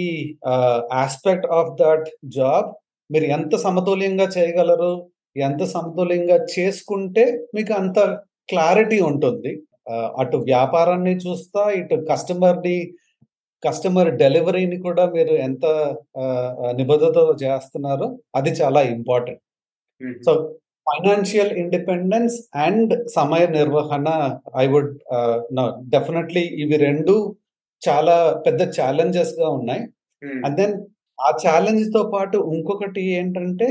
ఆస్పెక్ట్ 0.94 1.48
ఆఫ్ 1.52 1.72
దట్ 1.82 2.08
జాబ్ 2.26 2.70
మీరు 3.12 3.26
ఎంత 3.26 3.56
సమతుల్యంగా 3.56 4.28
చేయగలరు 4.38 4.94
ఎంత 5.36 5.64
సమతుల్యంగా 5.66 6.38
చేసుకుంటే 6.54 7.24
మీకు 7.56 7.74
అంత 7.74 8.00
క్లారిటీ 8.50 9.00
ఉంటుంది. 9.02 9.52
అటు 10.20 10.38
వ్యాపారాన్ని 10.38 11.14
చూస్తా 11.16 11.62
ఇటు 11.70 11.96
కస్టమర్ని 12.12 12.78
కస్టమర్ 13.64 14.10
డెలివరీని 14.16 14.78
కూడా 14.82 15.04
మీరు 15.12 15.34
ఎంత 15.48 15.66
నిబద్ధతతో 16.76 17.34
చేస్తున్నారో 17.44 18.08
అది 18.36 18.52
చాలా 18.52 18.82
important 18.82 19.42
so 20.26 20.32
financial 20.88 21.52
independence 21.54 22.36
and 22.56 22.94
సమయ 23.10 23.44
నిర్వహణ 23.48 24.08
ఐ 24.58 24.66
వుడ్ 24.68 24.92
డెఫినెట్లీ 25.90 26.44
ఇవి 26.64 26.78
రెండు 26.78 27.36
చాలా 27.84 28.16
పెద్ద 28.46 28.62
ఛాలెంజెస్గా 28.78 29.48
ఉన్నాయి. 29.58 29.84
అండ్ 30.44 30.58
దెన్ 30.58 30.76
ఆ 31.20 31.30
ఛాలెంజ్తో 31.44 32.02
పాటు 32.14 32.38
ఇంకొకటి 32.54 33.02
ఏంటంటే 33.18 33.68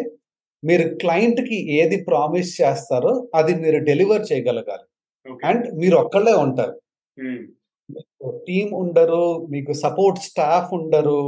మీరు 0.63 0.85
క్లయింట్కి 0.97 1.57
ఏది 1.79 1.97
ప్రామిస్ 2.05 2.51
చేస్తారో 2.61 3.13
అది 3.35 3.53
మీరు 3.55 3.79
డెలివర్ 3.85 4.23
చేయగలగాలి. 4.31 4.87
అండ్ 5.45 5.65
మీరు 5.75 5.97
ఒక్కళ్ళే 5.97 6.35
ఉంటారు. 6.45 6.75
ఉమ్, 7.17 7.43
టీం 8.47 8.69
ఉండరు 8.75 9.25
మీకు 9.51 9.73
సపోర్ట్ 9.83 10.21
స్టాఫ్ 10.21 10.71
ఉండరు 10.79 11.19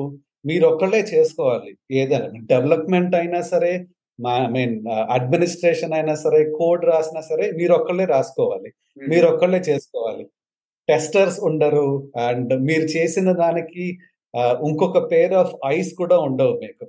మీరు 0.44 0.64
ఒక్కళ్ళే 0.66 1.00
చేసుకోవాలి. 1.12 1.70
ఏదైనా 1.92 2.28
డెవలప్మెంట్ 2.52 3.14
అయినా 3.14 3.40
సరే 3.52 3.72
ఐ 4.18 4.46
మీన్ 4.48 4.74
అడ్మినిస్ట్రేషన్ 5.16 5.94
అయినా 5.94 6.14
సరే 6.16 6.40
కోడ్ 6.58 6.84
రాసినా 6.84 7.22
సరే 7.22 7.46
మీరు 7.52 7.72
ఒక్కళ్ళే 7.74 8.06
రాసుకోవాలి. 8.12 8.68
ఉమ్, 8.96 9.08
మీరు 9.12 9.26
ఒక్కళ్ళే 9.32 9.60
చేసుకోవాలి. 9.70 10.24
టెస్టర్స్ 10.88 11.38
ఉండరు. 11.40 11.88
అండ్ 12.26 12.52
మీరు 12.66 12.86
చేసిన 12.96 13.32
దానికి 13.32 13.86
ఇంకొక 14.68 14.98
పేర్ 15.12 15.34
ఆఫ్ 15.42 15.54
ఐస్ 15.66 15.90
కూడా 15.94 16.16
ఉండవు 16.18 16.54
మీకు. 16.62 16.84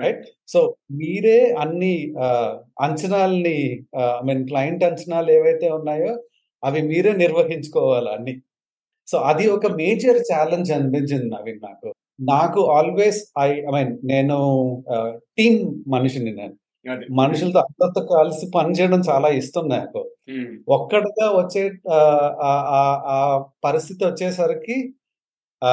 రైట్? 0.00 0.22
సో 0.48 0.60
మీరే 0.92 1.38
అన్ని 1.62 1.94
అంచనాల్ని 2.80 3.58
ఐ 3.98 4.24
మీన్ 4.28 4.44
క్లయింట్ 4.48 4.84
అంచనాలు 4.84 5.30
ఏవైతే 5.30 5.68
ఉన్నాయో 5.68 6.12
అవి 6.64 6.82
మీరే 6.82 7.12
నిర్వహించుకోవాలి 7.12 8.10
అన్ని. 8.12 8.34
సో 9.08 9.18
అది 9.30 9.44
ఒక 9.48 9.66
మేజర్ 9.66 10.20
ఛాలెంజ్ 10.30 10.72
అనిపించింది 10.72 11.28
నవీన్ 11.34 11.60
నాకు. 11.64 11.88
నాకు 12.20 12.60
ఆల్వేస్ 12.76 13.20
ఐ 13.38 13.48
ఐ 13.50 13.72
మీన్ 13.76 13.92
నేను 14.04 14.38
టీం 15.38 15.54
మనిషిని 15.88 16.32
నేను. 16.32 16.56
మనుషులతో 17.16 17.58
అందరితో 17.60 18.00
కలిసి 18.12 18.50
పనిచేయడం 18.54 19.00
చాలా 19.10 19.28
ఇష్టం 19.40 19.68
నాకు. 19.68 20.00
ఒక్కడిగా 20.68 21.26
వచ్చే 21.38 21.62
ఆ, 21.90 23.18
పరిస్థితి 23.64 24.04
వచ్చేసరికి 24.06 24.76
ఆ 25.62 25.72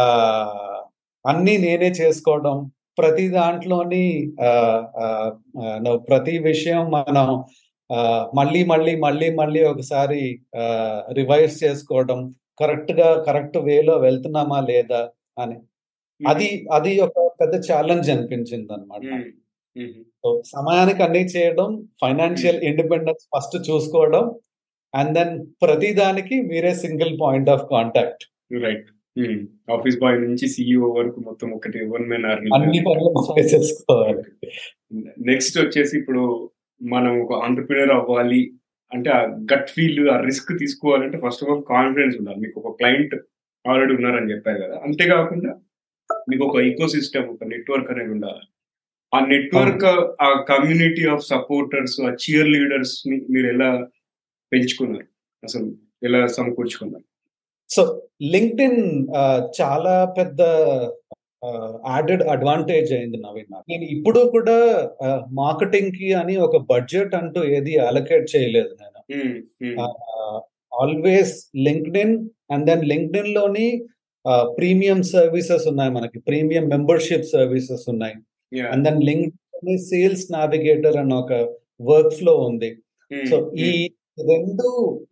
అన్ని 1.25 1.57
నేనే 1.57 1.89
చేసుకోవడం. 1.99 2.55
ప్రతి 2.97 3.29
దాంట్లోని 3.29 4.03
ప్రతి 6.09 6.37
విషయం 6.41 6.83
మనం 6.91 7.27
మళ్ళీ 8.33 8.65
మళ్ళీ 8.65 8.95
మళ్ళీ 8.95 9.27
మళ్ళీ 9.35 9.63
ఒకసారి 9.63 10.21
రివైజ్ 11.13 11.63
చేసుకోవడం. 11.63 12.19
కరెక్ట్గా 12.59 13.23
కరెక్ట్ 13.23 13.57
వేలో 13.59 13.97
వెళ్తున్నామా 13.97 14.59
లేదా 14.61 15.01
అని. 15.37 15.57
అది 16.21 16.47
అది 16.71 16.99
ఒక 16.99 17.11
పెద్ద 17.41 17.55
ఛాలెంజ్ 17.69 18.09
అనిపించింది 18.09 18.73
అనమాట 18.73 19.01
సమయానికి 20.53 21.01
అన్ని 21.03 21.23
చేయడం 21.25 21.67
ఫైనాన్షియల్ 22.01 22.59
ఇండిపెండెన్స్ 22.69 23.23
ఫస్ట్ 23.33 23.57
చూసుకోవడం 23.69 24.25
అండ్ 24.93 25.13
దెన్ 25.17 25.33
ప్రతి 25.63 25.89
దానికి 25.93 26.37
మీరే 26.49 26.73
single 26.85 27.13
point 27.21 27.51
of 27.55 27.63
contact 27.73 28.23
right 28.65 28.89
office 29.75 29.97
boy 30.01 30.17
నుంచి 30.19 30.45
సిఇఓ 30.47 30.89
వరకు 30.97 31.19
మొత్తం 31.19 31.49
ఒకటి 31.57 31.79
వన్ 31.93 32.05
మెన్ 32.11 32.25
అన్ని 32.57 32.79
పనులు 32.87 33.09
చేసుకోవాలి. 33.53 34.23
నెక్స్ట్ 35.31 35.57
వచ్చేసి 35.61 35.93
ఇప్పుడు 35.97 36.21
మనం 36.81 37.13
ఒక 37.23 37.33
ఆంటర్ప్రినర్ 37.45 37.93
అవ్వాలి 37.97 38.41
అంటే 38.91 39.09
ఆ 39.17 39.19
గట్ 39.51 39.69
ఫీల్ 39.75 39.99
ఆ 40.13 40.17
రిస్క్ 40.27 40.51
తీసుకోవాలంటే 40.61 41.17
ఫస్ట్ 41.25 41.43
ఆఫ్ 41.43 41.51
ఆల్ 41.51 41.63
కాన్ఫిడెన్స్ 41.73 42.15
ఉండాలి. 42.19 42.39
మీకు 42.45 42.57
ఒక 42.61 42.71
క్లయింట్ 42.79 43.15
ఆల్రెడీ 43.65 43.93
ఉన్నారని 43.97 44.31
చెప్పారు 44.33 44.59
కదా. 44.63 44.75
అంతేకాకుండా 44.87 45.51
మీకు 46.29 46.43
ఒక 46.49 46.57
ఈకో 46.69 46.87
సిస్టమ్ 46.95 47.27
ఒక 47.33 47.43
నెట్వర్క్ 47.53 47.91
అనేది 47.93 48.11
ఉండాలి. 48.17 48.43
ఆ 49.15 49.19
నెట్వర్క్ 49.31 49.85
ఆ 50.25 50.29
కమ్యూనిటీ 50.49 51.05
ఆఫ్ 51.13 51.23
సపోర్టర్స్ 51.33 51.95
ఆ 52.07 52.11
చియర్ 52.23 52.49
లీడర్స్ని 52.55 53.17
మీరు 53.33 53.47
ఎలా 53.55 53.71
పెంచుకున్నారు? 54.51 55.07
అసలు 55.43 55.67
ఎలా 56.07 56.21
సమకూర్చుకున్నారు? 56.37 57.05
సో 57.69 57.81
లింక్డ్ 58.33 58.61
ఇన్ 58.67 58.81
చాలా 59.59 59.93
పెద్ద 60.17 60.41
యాడెడ్ 61.93 62.23
అడ్వాంటేజ్ 62.33 62.89
అయింది 62.93 63.17
నవీన్. 63.17 63.53
నేను 63.71 63.85
ఇప్పుడు 63.95 64.19
కూడా 64.35 64.57
మార్కెటింగ్కి 65.41 66.09
అని 66.21 66.35
ఒక 66.47 66.57
బడ్జెట్ 66.71 67.13
అంటూ 67.21 67.39
ఏది 67.57 67.73
అలొకేట్ 67.89 68.27
చేయలేదు 68.35 68.71
నేను. 68.81 68.99
Always 70.81 71.35
linked 71.67 71.97
in 72.03 72.15
and 72.53 72.65
then 72.71 72.83
లింక్డ్ 72.91 73.17
ఇన్లోని 73.23 73.67
ప్రీమియం 74.57 74.99
సర్వీసెస్ 75.15 75.65
ఉన్నాయి 75.71 75.91
మనకి. 75.91 76.19
ప్రీమియం 76.19 76.65
మెంబర్షిప్ 76.75 77.31
సర్వీసెస్ 77.35 77.85
ఉన్నాయి. 77.93 78.17
And 78.71 78.85
then 78.87 79.01
linked 79.09 79.37
sales 79.89 80.25
navigator 80.35 80.97
అని 81.01 81.15
ఒక 81.21 81.33
వర్క్ 81.89 82.13
ఫ్లో 82.19 82.33
ఉంది. 82.49 82.69
సో 83.11 83.35
ఉమ్, 83.37 83.49
ఈ 83.67 83.71
రెండు 84.31 84.67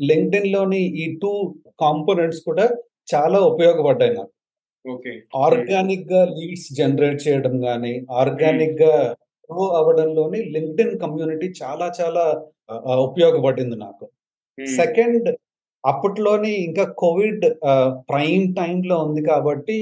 లింక్డ్ 0.09 0.37
ఇన్లోని 0.39 0.81
ఈ 1.01 1.05
టూ 1.21 1.31
కాంపోనెంట్స్ 1.83 2.41
కూడా 2.47 2.65
చాలా 3.13 3.39
ఉపయోగపడ్డాయి 3.51 4.13
నాకు. 4.17 4.33
ఆర్గానిక్గా 5.45 6.21
లీడ్స్ 6.35 6.67
జనరేట్ 6.79 7.19
చేయడం 7.25 7.55
కానీ 7.67 7.93
ఆర్గానిక్గా 8.21 8.93
గ్రో 9.49 9.65
అవ్వడంలోని 9.79 10.39
లింక్డ్ 10.55 10.81
ఇన్ 10.83 10.95
కమ్యూనిటీ 11.03 11.47
చాలా 11.61 11.87
చాలా 11.99 12.23
ఉపయోగపడింది 13.07 13.77
నాకు. 13.85 14.05
సెకండ్ 14.79 15.27
అప్పట్లోని 15.83 16.51
ఇంకా 16.67 16.85
కోవిడ్ 17.01 17.45
ప్రైమ్ 18.11 18.45
టైమ్లో 18.59 18.95
ఉంది 19.05 19.21
కాబట్టి 19.31 19.77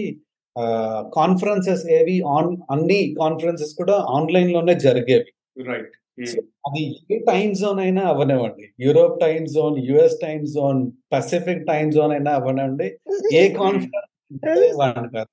కాన్ఫరెన్సెస్ 1.15 1.85
ఏవి 1.91 2.21
ఆన్ 2.27 2.57
అన్ని 2.71 3.15
కాన్ఫరెన్సెస్ 3.19 3.73
కూడా 3.75 3.95
ఆన్లైన్లోనే 4.09 4.75
జరిగేవి. 4.79 5.31
రైట్ 5.69 5.93
సో 6.25 6.39
అది 6.67 6.83
ఏ 7.11 7.17
టైం 7.19 7.53
జోన్ 7.53 7.79
అయినా 7.79 8.03
అవనివ్వండి. 8.07 8.65
Europe 8.79 9.21
time 9.21 9.45
zone 9.45 9.75
US 9.77 10.17
time 10.21 10.45
zone 10.45 10.91
Pacific 11.13 11.67
time 11.67 11.89
zone 11.89 12.11
అయినా 12.11 12.31
అవనివ్వండి. 12.35 12.87
ఏ 13.33 13.43
కాన్ఫరెన్స్ 13.61 14.77
కాదు. 15.15 15.29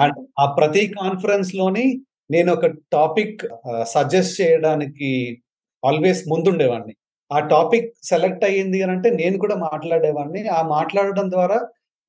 అండ్ 0.00 0.18
ఆ 0.40 0.46
ప్రతి 0.58 0.86
కాన్ఫరెన్స్లోని 1.00 2.00
నేను 2.30 2.52
ఒక 2.52 2.66
టాపిక్ 2.92 3.46
సజెస్ట్ 3.82 4.40
చేయడానికి 4.40 5.38
ఆల్వేస్ 5.82 6.22
ముందుండేవాడిని. 6.28 6.94
ఆ 7.32 7.38
టాపిక్ 7.48 7.88
సెలెక్ట్ 8.02 8.44
అయ్యింది 8.44 8.82
అని 8.82 8.92
అంటే 8.92 9.10
నేను 9.10 9.38
కూడా 9.38 9.56
మాట్లాడేవాడిని. 9.56 10.48
ఆ 10.48 10.62
మాట్లాడడం 10.68 11.30
ద్వారా 11.30 11.58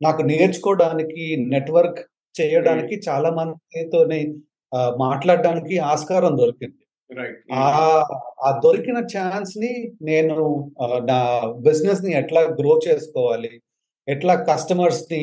నాకు 0.02 0.22
నేర్చుకోవడానికి 0.22 1.26
నెట్వర్క్ 1.46 2.00
చేయడానికి 2.36 2.96
చాలా 3.08 3.30
మందితోనే 3.30 4.22
మాట్లాడడానికి 5.00 5.76
ఆస్కారం 5.80 6.34
దొరికింది. 6.38 6.80
ఆ 8.44 8.50
దొరికిన 8.64 9.00
ఛాన్స్ని 9.14 9.74
నేను 10.02 10.38
నా 11.02 11.20
బిజినెస్ని 11.60 12.12
ఎట్లా 12.14 12.42
గ్రో 12.60 12.74
చేసుకోవాలి 12.88 13.52
ఎట్లా 14.08 14.34
కస్టమర్స్ని 14.50 15.22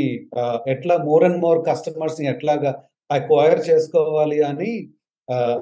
ఎట్లా 0.66 0.94
మోర్ 0.98 1.24
అండ్ 1.24 1.40
మోర్ 1.40 1.60
కస్టమర్స్ని 1.66 2.26
ఎట్లాగా 2.28 2.70
అక్వైర్ 3.10 3.60
చేసుకోవాలి 3.70 4.38
అని 4.44 4.72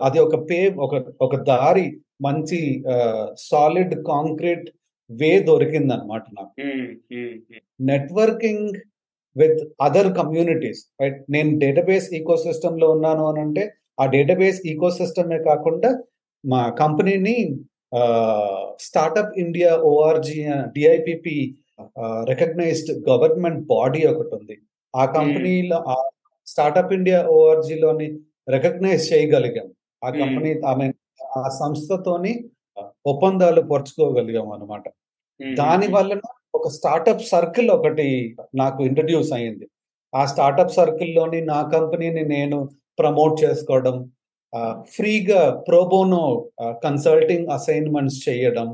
అది 0.02 0.18
ఒక 0.18 0.36
పే 0.50 0.58
ఒక 0.78 0.94
ఒక 1.20 1.36
దారి 1.42 1.86
మంచి 2.22 2.60
సాలిడ్ 3.36 3.94
కాంక్రీట్ 4.06 4.68
వే 5.10 5.38
దొరికింది 5.38 5.94
అనమాట 5.94 6.24
నాకు 6.32 6.54
networking 7.80 8.70
with 9.40 9.60
other 9.80 10.10
communities 10.18 10.80
right 11.00 11.18
నేను 11.34 11.50
డేటాబేస్ 11.58 12.08
ఈకో 12.18 12.36
సిస్టమ్లో 12.46 12.86
ఉన్నాను 12.96 13.22
అని 13.30 13.40
అంటే 13.40 13.64
ఆ 14.00 14.04
డేటాబేస్ 14.06 14.60
ఈకో 14.70 14.88
సిస్టమే 14.98 15.38
కాకుండా 15.48 15.90
మా 16.44 16.60
కంపెనీని 16.80 17.36
startup 18.80 19.32
India 19.38 19.70
ORG 19.90 20.36
DIPP 20.76 21.36
recognised 22.30 22.92
government 23.08 23.60
body 23.72 24.00
ఒకటి 24.06 24.32
ఉంది. 24.38 24.56
ఆ 24.94 25.04
కంపెనీలో 25.16 25.78
ఆ 25.92 25.96
స్టార్టప్ 26.46 26.92
ఇండియా 26.98 27.18
ఓఆర్జీలోని 27.36 28.06
రికగ్నైజ్ 28.54 29.04
చేయగలిగాం. 29.12 29.68
ఆ 30.02 30.08
కంపెనీ 30.20 30.50
ఆమె 30.70 30.86
ఆ 31.38 31.42
సంస్థతోని 31.60 32.32
ఒప్పందాలు 33.10 33.60
పరుచుకోగలిగాం 33.70 34.48
అనమాట 34.52 34.84
దాని 35.40 35.86
వలన 35.94 36.22
ఒక 36.58 36.68
స్టార్టప్ 36.74 37.24
సర్కిల్ 37.24 37.70
ఒకటి 37.70 38.06
నాకు 38.54 38.78
ఇంట్రడ్యూస్ 38.82 39.32
అయింది 39.32 39.66
ఆ 40.12 40.22
స్టార్టప్ 40.24 40.76
సర్కిల్లోని 40.76 41.40
నా 41.44 41.58
కంపెనీని 41.72 42.22
నేను 42.28 42.58
ప్రమోట్ 42.98 43.34
చేసుకోవడం 43.44 43.96
ఫ్రీగా 44.92 45.42
ప్రోబోనో 45.66 46.22
కన్సల్టింగ్ 46.84 47.50
అసైన్మెంట్స్ 47.50 48.20
చేయడం 48.28 48.68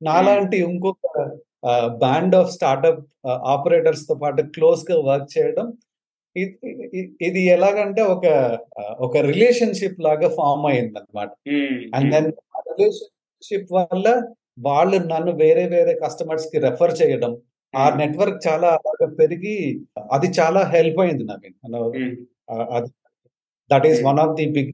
నాలాంటి 0.00 0.56
ఇంకొక 0.60 1.06
బ్యాండ్ 2.02 2.34
ఆఫ్ 2.36 2.50
స్టార్టప్ 2.50 3.00
ఆపరేటర్స్తో 3.48 4.14
పాటు 4.14 4.42
క్లోజ్గా 4.54 4.96
వర్క్ 5.02 5.30
చేయడం 5.36 5.66
ఇది 7.20 7.40
ఎలాగంటే 7.50 8.02
ఒక 8.06 8.26
ఒక 9.00 9.16
రిలేషన్షిప్ 9.26 9.98
లాగా 10.00 10.28
ఫామ్ 10.36 10.66
అయింది 10.66 10.98
అనమాట 11.00 11.30
అండ్ 11.94 12.10
దెన్ 12.14 12.28
రిలేషన్షిప్ 12.70 13.72
వల్ల 13.72 14.08
వాళ్ళు 14.66 14.96
నన్ను 15.12 15.32
వేరే 15.42 15.64
వేరే 15.74 15.92
కస్టమర్స్కి 16.04 16.58
రెఫర్ 16.66 16.94
చేయడం 17.00 17.32
ఆ 17.74 17.84
నెట్వర్క్ 18.00 18.38
చాలా 18.48 18.70
పెరిగి 19.20 19.56
అది 20.14 20.28
చాలా 20.38 20.60
హెల్ప్ 20.74 21.00
అయింది 21.04 21.24
నాకు. 21.30 21.48
అది 22.76 22.90
that 23.70 23.86
is 23.90 24.00
one 24.08 24.20
of 24.24 24.34
the 24.40 24.46
big 24.56 24.72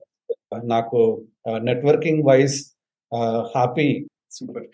నాకు 0.75 1.01
నెట్వర్కింగ్ 1.71 2.23
వైజ్ 2.31 2.57
హ్యాపీ 3.55 3.89
సూపర్ 4.37 4.67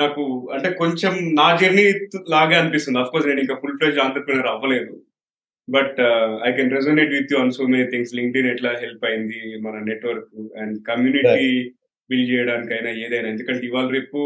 నాకు 0.00 0.22
అంటే 0.54 0.68
కొంచెం 0.80 1.12
నా 1.40 1.48
జర్నీ 1.60 1.84
లాగా 2.34 2.54
అనిపిస్తుంది. 2.60 2.98
అఫ్ 3.02 3.10
కోర్స్ 3.12 3.28
నేను 3.28 3.40
ఇంకా 3.44 3.54
ఫుల్ 3.60 3.76
ఫ్లెజ్ 3.80 3.98
ఆంటర్ప్రినర్ 4.04 4.48
అవ్వలేదు. 4.54 4.94
But 5.68 5.98
I 6.48 6.50
can 6.56 6.72
resonate 6.76 7.12
with 7.16 7.30
you 7.32 7.38
on 7.42 7.52
so 7.58 7.62
many 7.74 7.86
things 7.92 8.12
linked 8.18 8.48
ఎట్లా 8.52 8.72
హెల్ప్ 8.82 9.04
అయింది 9.10 9.40
మన 9.66 9.76
నెట్వర్క్ 9.90 10.28
అండ్ 10.62 10.76
కమ్యూనిటీ 10.90 11.46
బిల్డ్ 12.10 12.30
చేయడానికైనా 12.32 12.90
ఏదైనా. 13.04 13.28
ఎందుకంటే 13.34 13.64
ఇవాళ 13.68 13.88
రేపు 13.96 14.18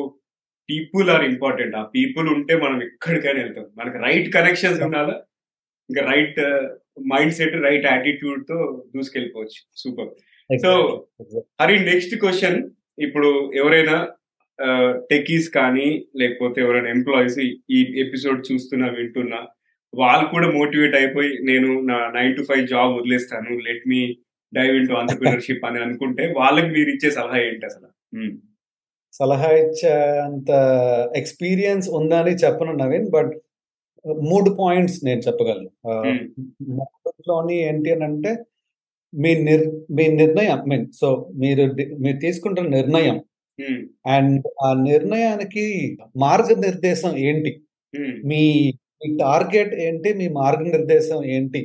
పీపుల్ 0.71 1.11
ఆర్ 1.11 1.25
ఇంపార్టెంట్ 1.31 1.75
ఆ 1.81 1.83
పీపుల్ 1.97 2.29
ఉంటే 2.37 2.55
మనం 2.65 2.79
ఎక్కడికైనా 2.89 3.41
వెళ్తాం. 3.43 3.67
మనకి 3.79 3.99
రైట్ 4.07 4.29
కనెక్షన్స్ 4.37 4.83
ఉండాలా? 4.87 5.17
ఇంకా 5.91 6.03
రైట్ 6.13 6.41
మైండ్ 7.13 7.37
సెట్ 7.39 7.57
రైట్ 7.67 7.87
యాటిట్యూడ్తో 7.93 8.59
దూసుకెళ్ళిపోవచ్చు. 8.95 9.61
Super 9.83 10.11
so 10.51 10.71
Hari 11.61 11.77
next 11.91 12.15
question 12.23 12.59
ఇప్పుడు 12.99 13.29
ఎవరైనా 13.61 13.97
టెకీస్ 15.11 15.49
కానీ 15.51 15.87
లేకపోతే 16.21 16.59
ఎవరైనా 16.61 16.91
ఎంప్లాయీస్ 16.91 17.39
ఈ 17.77 17.79
ఎపిసోడ్ 18.05 18.41
చూస్తున్నా 18.49 18.87
వింటున్నా 18.99 19.41
వాళ్ళు 19.93 20.27
కూడా 20.29 20.49
మోటివేట్ 20.51 20.97
అయిపోయి 20.97 21.31
నేను 21.43 21.69
నా 21.91 21.99
నైన్ 22.17 22.35
టు 22.37 22.43
ఫైవ్ 22.49 22.65
జాబ్ 22.73 22.93
వదిలేస్తాను. 22.99 23.53
Let 23.67 23.87
me 23.89 24.01
dive 24.53 24.75
into 24.77 24.95
entrepreneurship 24.95 25.65
అని 25.69 25.81
అనుకుంటే 25.83 26.25
వాళ్ళకి 26.37 26.71
మీరు 26.77 26.91
ఇచ్చే 26.95 27.11
సలహా 27.11 27.39
ఏంటి 27.49 27.67
అసలు? 27.67 27.89
సలహా 29.15 29.51
ఇచ్చే 29.63 29.93
అంత 30.27 30.51
ఎక్స్పీరియన్స్ 31.21 31.89
ఉందని 31.99 32.35
చెప్పను 32.45 32.73
నవీన్ 32.83 33.09
బట్ 33.17 33.33
మూడు 34.31 34.51
పాయింట్స్ 34.61 34.99
నేను 35.07 35.21
చెప్పగలను. 35.27 35.71
మూడులోని 36.79 37.57
ఏంటి 37.69 37.91
అని 37.95 38.05
అంటే 38.05 38.33
మీ 39.13 39.33
నిర్ 39.49 39.65
మీ 39.99 40.05
నిర్ణయం 40.21 40.61
మీన్ 40.71 40.87
సో 41.01 41.09
మీరు 41.43 41.65
మీరు 42.05 42.19
తీసుకుంటున్న 42.27 42.71
నిర్ణయం 42.79 43.17
అండ్ 44.17 44.47
ఆ 44.67 44.69
నిర్ణయానికి 44.89 45.65
మార్గనిర్దేశం 46.17 47.13
ఏంటి? 47.29 47.53
మీ 48.31 48.43
మీ 49.01 49.09
టార్గెట్ 49.25 49.75
ఏంటి? 49.87 50.11
మీ 50.21 50.27
మార్గనిర్దేశం 50.41 51.21
ఏంటి? 51.37 51.63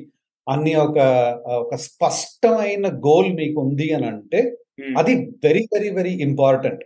అన్ని 0.48 0.74
ఒక 0.86 0.98
ఒక 1.64 1.76
స్పష్టమైన 1.88 2.88
గోల్ 3.08 3.30
మీకు 3.42 3.58
ఉంది 3.66 3.88
అని 3.98 4.08
అంటే 4.14 4.42
అది 5.00 5.14
వెరీ 5.46 5.64
వెరీ 5.74 5.90
వెరీ 5.98 6.14
ఇంపార్టెంట్. 6.28 6.84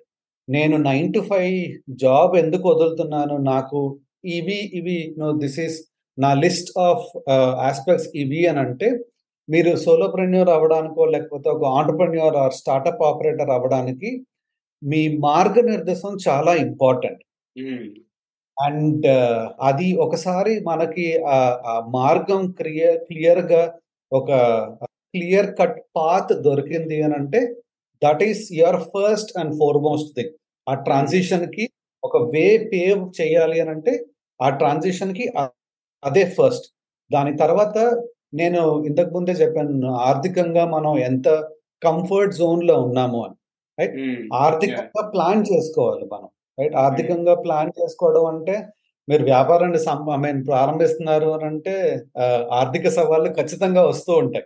నేను 0.49 0.75
నైన్ 0.81 1.09
టు 1.13 1.21
ఫైవ్ 1.29 1.57
జాబ్ 2.03 2.33
ఎందుకు 2.37 2.65
వదులుతున్నాను? 2.69 3.35
నాకు 3.51 3.79
ఇవి 4.37 4.59
ఇవి 4.73 4.97
నో 5.17 5.27
దిస్ 5.37 5.59
ఈస్ 5.59 5.77
నా 6.17 6.31
లిస్ట్ 6.43 6.71
ఆఫ్ 6.79 7.05
ఆస్పెక్ట్స్ 7.69 8.09
ఇవి 8.15 8.41
అని 8.47 8.59
అంటే 8.59 8.87
మీరు 9.49 9.71
సోలోప్రెన్యూర్ 9.75 10.49
అవ్వడానికో 10.49 11.03
లేకపోతే 11.05 11.47
ఒక 11.49 11.65
ఆంటర్ప్రెన్యూర్ 11.79 12.35
ఆర్ 12.35 12.53
స్టార్టప్ 12.53 13.03
ఆపరేటర్ 13.03 13.51
అవ్వడానికి 13.51 14.09
మీ 14.81 15.01
మార్గనిర్దేశం 15.19 16.13
చాలా 16.27 16.51
ఇంపార్టెంట్ 16.65 17.23
అండ్ 18.57 19.07
అది 19.61 19.87
ఒకసారి 19.95 20.53
మనకి 20.61 21.05
ఆ 21.27 21.37
మార్గం 21.95 22.41
క్లియర్ 22.51 22.99
క్లియర్గా 23.03 23.63
ఒక 24.11 24.29
క్లియర్ 25.13 25.49
కట్ 25.59 25.79
పాత్ 25.95 26.33
దొరికింది 26.41 26.97
అని 27.01 27.15
అంటే 27.15 27.41
that 28.01 28.23
is 28.23 28.43
your 28.51 28.79
first 28.93 29.31
and 29.37 29.53
foremost 29.57 30.11
thing 30.15 30.33
ఆ 30.67 30.73
ట్రాన్సిషన్కి 30.85 31.65
ఒక 32.03 32.17
వే 32.33 32.45
పేవ్ 32.73 33.01
చేయాలి 33.19 33.57
అని 33.59 33.71
అంటే 33.71 33.93
ఆ 34.39 34.49
ట్రాన్సిషన్కి 34.59 35.25
అదే 36.03 36.23
ఫస్ట్ 36.37 36.67
దాని 37.11 37.31
తర్వాత 37.37 37.77
నేను 38.33 38.61
ఇంతకు 38.85 39.11
ముందే 39.13 39.33
చెప్పాను 39.33 39.93
ఆర్థికంగా 40.01 40.63
మనం 40.65 40.93
ఎంత 41.01 41.29
కంఫర్ట్ 41.81 42.33
జోన్లో 42.35 42.75
ఉన్నాము 42.81 43.19
అని 43.25 43.37
రైట్ 43.77 43.95
ఆర్థికంగా 44.39 45.03
ప్లాన్ 45.09 45.41
చేసుకోవాలి 45.51 46.05
మనం 46.05 46.29
రైట్ 46.57 46.75
ఆర్థికంగా 46.75 47.35
ప్లాన్ 47.43 47.71
చేసుకోవడం 47.79 48.25
అంటే 48.25 48.55
మీరు 49.07 49.23
వ్యాపారాన్ని 49.23 49.79
ఐ 50.13 50.17
మీన్ 50.17 50.41
ప్రారంభిస్తున్నారు 50.47 51.29
అని 51.29 51.45
అంటే 51.45 51.75
ఆర్థిక 52.51 52.87
సవాళ్ళు 52.89 53.29
ఖచ్చితంగా 53.33 53.83
వస్తూ 53.87 54.11
ఉంటాయి. 54.17 54.45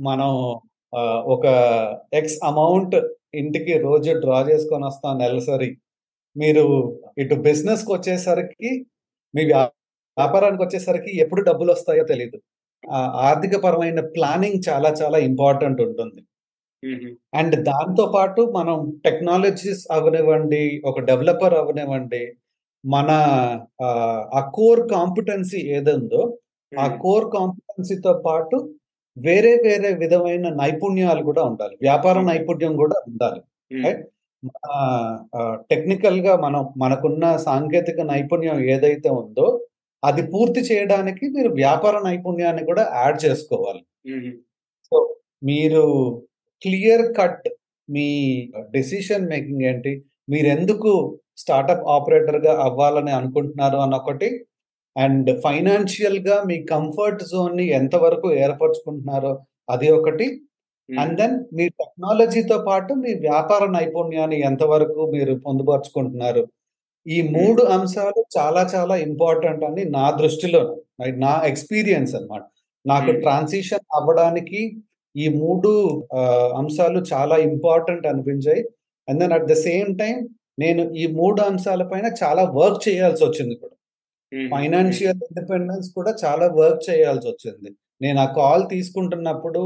మనం 0.00 0.30
ఒక 1.34 1.46
ఎక్స్ 2.14 2.38
అమౌంట్ 2.44 2.96
ఇంటికి 3.34 3.74
రోజు 3.78 4.10
డ్రా 4.24 4.40
చేసుకొని 4.50 4.84
వస్తాం 4.86 5.14
నెలసరి. 5.18 5.70
మీరు 6.36 6.64
ఇటు 7.18 7.36
బిజినెస్కి 7.48 7.90
వచ్చేసరికి 7.92 8.70
మీ 9.34 9.42
వ్యాపారానికి 10.16 10.62
వచ్చేసరికి 10.62 11.12
ఎప్పుడు 11.20 11.42
డబ్బులు 11.42 11.70
వస్తాయో 11.72 12.04
తెలియదు 12.04 12.38
ఆర్థిక 13.28 13.56
పరమైన 13.64 14.00
ప్లానింగ్ 14.16 14.60
చాలా 14.68 14.90
చాలా 15.02 15.18
ఇంపార్టెంట్ 15.18 15.80
ఉంటుంది. 15.80 16.20
అండ్ 17.34 17.54
దాంతో 17.64 18.04
పాటు 18.14 18.40
మనం 18.56 18.78
టెక్నాలజీస్ 19.04 19.84
అవనివ్వండి 19.92 20.82
ఒక 20.84 21.00
డెవలపర్ 21.00 21.54
అవనివ్వండి 21.54 22.22
మన 22.84 23.10
ఆ 24.38 24.40
కోర్ 24.54 24.82
కాంపిటెన్సీ 24.90 25.60
ఏదుందో 25.76 26.22
ఆ 26.72 26.86
కోర్ 26.96 27.26
కాంపిటెన్సీతో 27.36 28.12
పాటు 28.26 28.56
వేరే 29.16 29.52
వేరే 29.66 29.90
విధమైన 30.02 30.46
నైపుణ్యాలు 30.60 31.22
కూడా 31.22 31.42
ఉండాలి. 31.50 31.74
వ్యాపార 31.82 32.16
నైపుణ్యం 32.30 32.72
కూడా 32.76 32.96
ఉండాలి. 33.08 33.40
టెక్నికల్గా 35.70 36.32
మనం 36.36 36.62
మనకున్న 36.76 37.24
సాంకేతిక 37.46 38.00
నైపుణ్యం 38.12 38.58
ఏదైతే 38.74 39.08
ఉందో 39.20 39.46
అది 40.02 40.22
పూర్తి 40.32 40.60
చేయడానికి 40.60 41.24
మీరు 41.36 41.50
వ్యాపార 41.54 41.94
నైపుణ్యాన్ని 42.08 42.64
కూడా 42.64 42.82
యాడ్ 43.02 43.18
చేసుకోవాలి. 43.26 43.82
సో 44.92 44.96
మీరు 45.42 45.84
క్లియర్ 46.62 47.04
కట్ 47.18 47.48
మీ 47.88 48.08
డెసిషన్ 48.76 49.28
మేకింగ్ 49.28 49.64
ఏంటి? 49.70 49.92
మీరు 50.28 50.48
ఎందుకు 50.56 50.90
స్టార్టప్ 51.36 51.86
ఆపరేటర్గా 51.96 52.52
అవ్వాలని 52.66 53.12
అనుకుంటున్నారు 53.12 53.76
అన్న 53.76 53.94
ఒకటి 53.94 54.28
అండ్ 54.96 55.30
ఫైనాన్షియల్గా 55.44 56.36
మీ 56.50 56.56
కంఫర్ట్ 56.72 57.22
జోన్ని 57.32 57.64
ఎంతవరకు 57.78 58.28
ఏర్పరచుకుంటున్నారో 58.44 59.32
అది 59.70 59.88
ఒకటి. 59.98 60.26
అండ్ 60.88 61.14
దెన్ 61.20 61.36
మీ 61.56 61.66
టెక్నాలజీతో 61.80 62.56
పాటు 62.68 62.92
మీ 63.04 63.12
వ్యాపార 63.26 63.62
నైపుణ్యాన్ని 63.76 64.38
ఎంతవరకు 64.48 65.00
మీరు 65.14 65.34
పొందుపరుచుకుంటున్నారు. 65.46 66.42
ఈ 67.06 67.18
మూడు 67.36 67.62
అంశాలు 67.76 68.20
చాలా 68.38 68.62
చాలా 68.74 68.94
ఇంపార్టెంట్ 69.08 69.64
అని 69.68 69.82
నా 69.96 70.06
దృష్టిలో 70.20 70.62
నా 71.24 71.32
ఎక్స్పీరియన్స్ 71.50 72.12
అనమాట 72.18 72.44
నాకు 72.84 73.10
ట్రాన్సిషన్ 73.24 73.84
అవ్వడానికి 73.98 74.60
ఈ 75.14 75.26
మూడు 75.42 75.70
అంశాలు 76.60 77.00
చాలా 77.12 77.36
ఇంపార్టెంట్ 77.50 78.06
అనిపించాయి. 78.12 78.62
And 79.08 79.20
then 79.22 79.34
at 79.38 79.48
the 79.52 79.56
same 79.68 79.90
time 80.02 80.16
నేను 80.58 80.82
ఈ 81.02 81.04
మూడు 81.18 81.40
అంశాల 81.50 81.82
పైన 81.92 82.06
చాలా 82.22 82.42
వర్క్ 82.58 82.82
చేయాల్సి 82.88 83.22
వచ్చింది 83.24 83.54
కూడా. 83.62 83.73
ఫైనాన్షియల్ 84.52 85.20
ఇండిపెండెన్స్ 85.28 85.88
కూడా 85.96 86.12
చాలా 86.24 86.46
వర్క్ 86.60 86.82
చేయాల్సి 86.90 87.26
వచ్చింది. 87.30 87.70
నేను 88.02 88.18
ఆ 88.20 88.26
కాల్ 88.38 88.64
తీసుకుంటున్నప్పుడు 88.70 89.62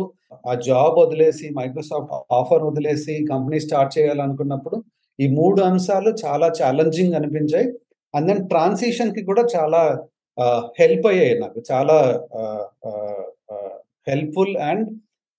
ఆ 0.50 0.54
జాబ్ 0.68 0.96
వదిలేసి 1.02 1.46
మైక్రోసాఫ్ట్ 1.58 2.12
ఆఫర్ 2.38 2.64
వదిలేసి 2.70 3.14
కంపెనీ 3.32 3.58
స్టార్ట్ 3.66 3.92
చేయాలనుకున్నప్పుడు 3.98 4.78
ఈ 5.18 5.28
మూడు 5.38 5.60
అంశాలు 5.70 6.10
చాలా 6.24 6.48
ఛాలెంజింగ్ 6.60 7.14
అనిపించాయి. 7.14 7.68
అండ్ 8.14 8.28
దెన్ 8.30 8.42
ట్రాన్సిషన్కి 8.48 9.22
కూడా 9.24 9.42
చాలా 9.56 9.82
హెల్ప్ 10.80 11.06
అయ్యాయి 11.06 11.34
నాకు. 11.40 11.58
చాలా 11.70 11.96
హెల్ప్ఫుల్ 14.10 14.54
అండ్ 14.70 14.86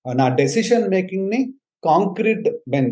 నా 0.06 0.28
డెసిషన్ 0.42 0.86
మేకింగ్ని 0.96 1.40
కాంక్రీట్ 1.84 2.48
మీన్ 2.74 2.90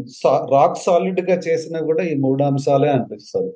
రాక్ 0.56 0.78
సాలిడ్గా 0.86 1.36
చేసిన 1.48 1.78
కూడా 1.90 2.04
ఈ 2.04 2.14
మూడు 2.26 2.44
అంశాలే 2.44 2.90
అనిపిస్తుంది 2.90 3.54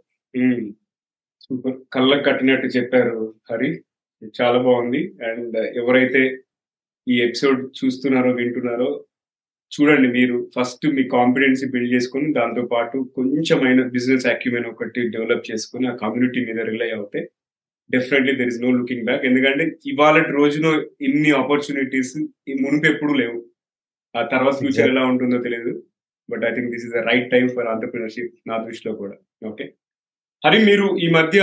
సూపర్. 1.52 1.78
కళ్ళకు 1.94 2.24
కట్టినట్టు 2.24 2.68
చెప్పారు 2.68 3.34
హరి. 3.52 3.70
చాలా 4.42 4.58
బాగుంది. 4.62 5.14
అండ్ 5.28 5.58
ఎవరైతే 5.58 6.38
ఈ 7.08 7.22
ఎపిసోడ్ 7.22 7.72
చూస్తున్నారో 7.80 8.32
వింటున్నారో 8.32 9.06
చూడండి 9.72 10.08
మీరు. 10.08 10.50
ఫస్ట్ 10.60 10.88
మీ 10.88 11.04
కాన్ఫిడెన్స్ 11.04 11.72
బిల్డ్ 11.72 11.94
చేసుకుని 11.94 12.34
దాంతో 12.34 12.62
పాటు 12.62 13.12
కొంచెమైన 13.16 13.84
బిజినెస్ 13.88 14.26
అక్యుమెంట్ 14.26 14.68
ఒకటి 14.68 15.10
డెవలప్ 15.10 15.46
చేసుకుని 15.52 15.88
ఆ 15.88 15.96
కమ్యూనిటీ 15.96 16.46
మీద 16.46 16.60
రిలై 16.66 16.92
అవుతే 16.92 17.30
definitely 17.92 18.36
there 18.36 18.48
is 18.48 18.62
no 18.62 18.72
looking 18.72 19.06
back 19.06 19.26
ఎందుకంటే 19.26 19.64
ఇవాళ 19.86 20.24
రోజున 20.24 20.68
ఇన్ని 21.02 21.32
ఆపర్చునిటీస్ 21.32 22.18
మునుపు 22.62 22.86
ఎప్పుడు 22.86 23.14
లేవు. 23.14 23.46
ఆ 24.18 24.24
తర్వాత 24.26 24.54
ఫ్యూచర్ 24.54 24.90
ఎలా 24.90 25.06
ఉంటుందో 25.06 25.38
తెలియదు. 25.38 25.84
But 26.30 26.44
I 26.44 26.56
think 26.56 26.72
this 26.72 26.86
is 26.86 26.94
the 26.94 26.98
right 26.98 27.32
time 27.32 27.48
for 27.48 27.68
entrepreneurship 27.68 28.34
నా 28.48 28.58
దృష్టిలో 28.58 28.96
కూడా. 28.96 29.16
ఓకే 29.48 29.74
హరి 30.46 30.60
మీరు 30.66 30.86
ఈ 30.98 31.08
మధ్య 31.12 31.40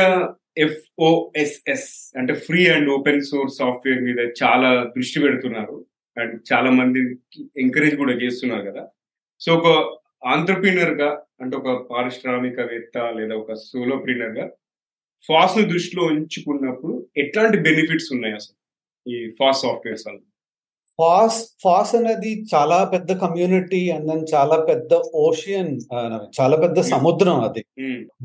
ఎఫ్ఓఎస్ఎస్ 0.64 1.90
అంటే 2.18 2.32
free 2.34 2.66
and 2.74 2.88
open 2.90 3.20
source 3.22 3.56
software 3.56 4.00
మీద 4.02 4.20
చాలా 4.42 4.70
దృష్టి 4.96 5.18
పెడుతున్నారు. 5.20 5.76
అండ్ 6.16 6.34
చాలా 6.52 6.70
మంది 6.70 7.00
ఎంకరేజ్ 7.60 7.96
కూడా 7.96 8.12
చేస్తున్నారు 8.12 8.64
కదా. 8.70 8.82
సో 9.40 9.50
ఒక 9.54 9.66
ఆంటర్ప్రీనర్గా 10.34 11.10
అంటే 11.40 11.56
ఒక 11.56 11.72
పారిశ్రామికవేత్త 11.90 12.98
లేదా 13.18 13.34
ఒక 13.36 13.52
సోలోప్రీనర్గా 13.52 14.46
ఫాస్ట్ను 15.28 15.64
దృష్టిలో 15.68 16.02
ఉంచుకున్నప్పుడు 16.04 16.94
ఎట్లాంటి 17.16 17.58
బెనిఫిట్స్ 17.68 18.12
ఉన్నాయి 18.12 18.34
అసలు 18.34 18.56
ఈ 19.06 19.30
ఫాస్ట్ 19.38 19.64
సాఫ్ట్వేర్స్ 19.66 20.04
వల్ల? 20.08 20.20
ఫాస్ 20.98 21.38
ఫాస్ 21.62 21.92
అనేది 21.98 22.30
చాలా 22.52 22.78
పెద్ద 22.92 23.10
కమ్యూనిటీ 23.22 23.80
అండ్ 23.94 24.06
దెన్ 24.10 24.24
చాలా 24.34 24.56
పెద్ద 24.70 24.92
ఓషియన్ 25.24 25.72
చాలా 26.38 26.56
పెద్ద 26.64 26.78
సముద్రం 26.92 27.36
అది. 27.48 27.62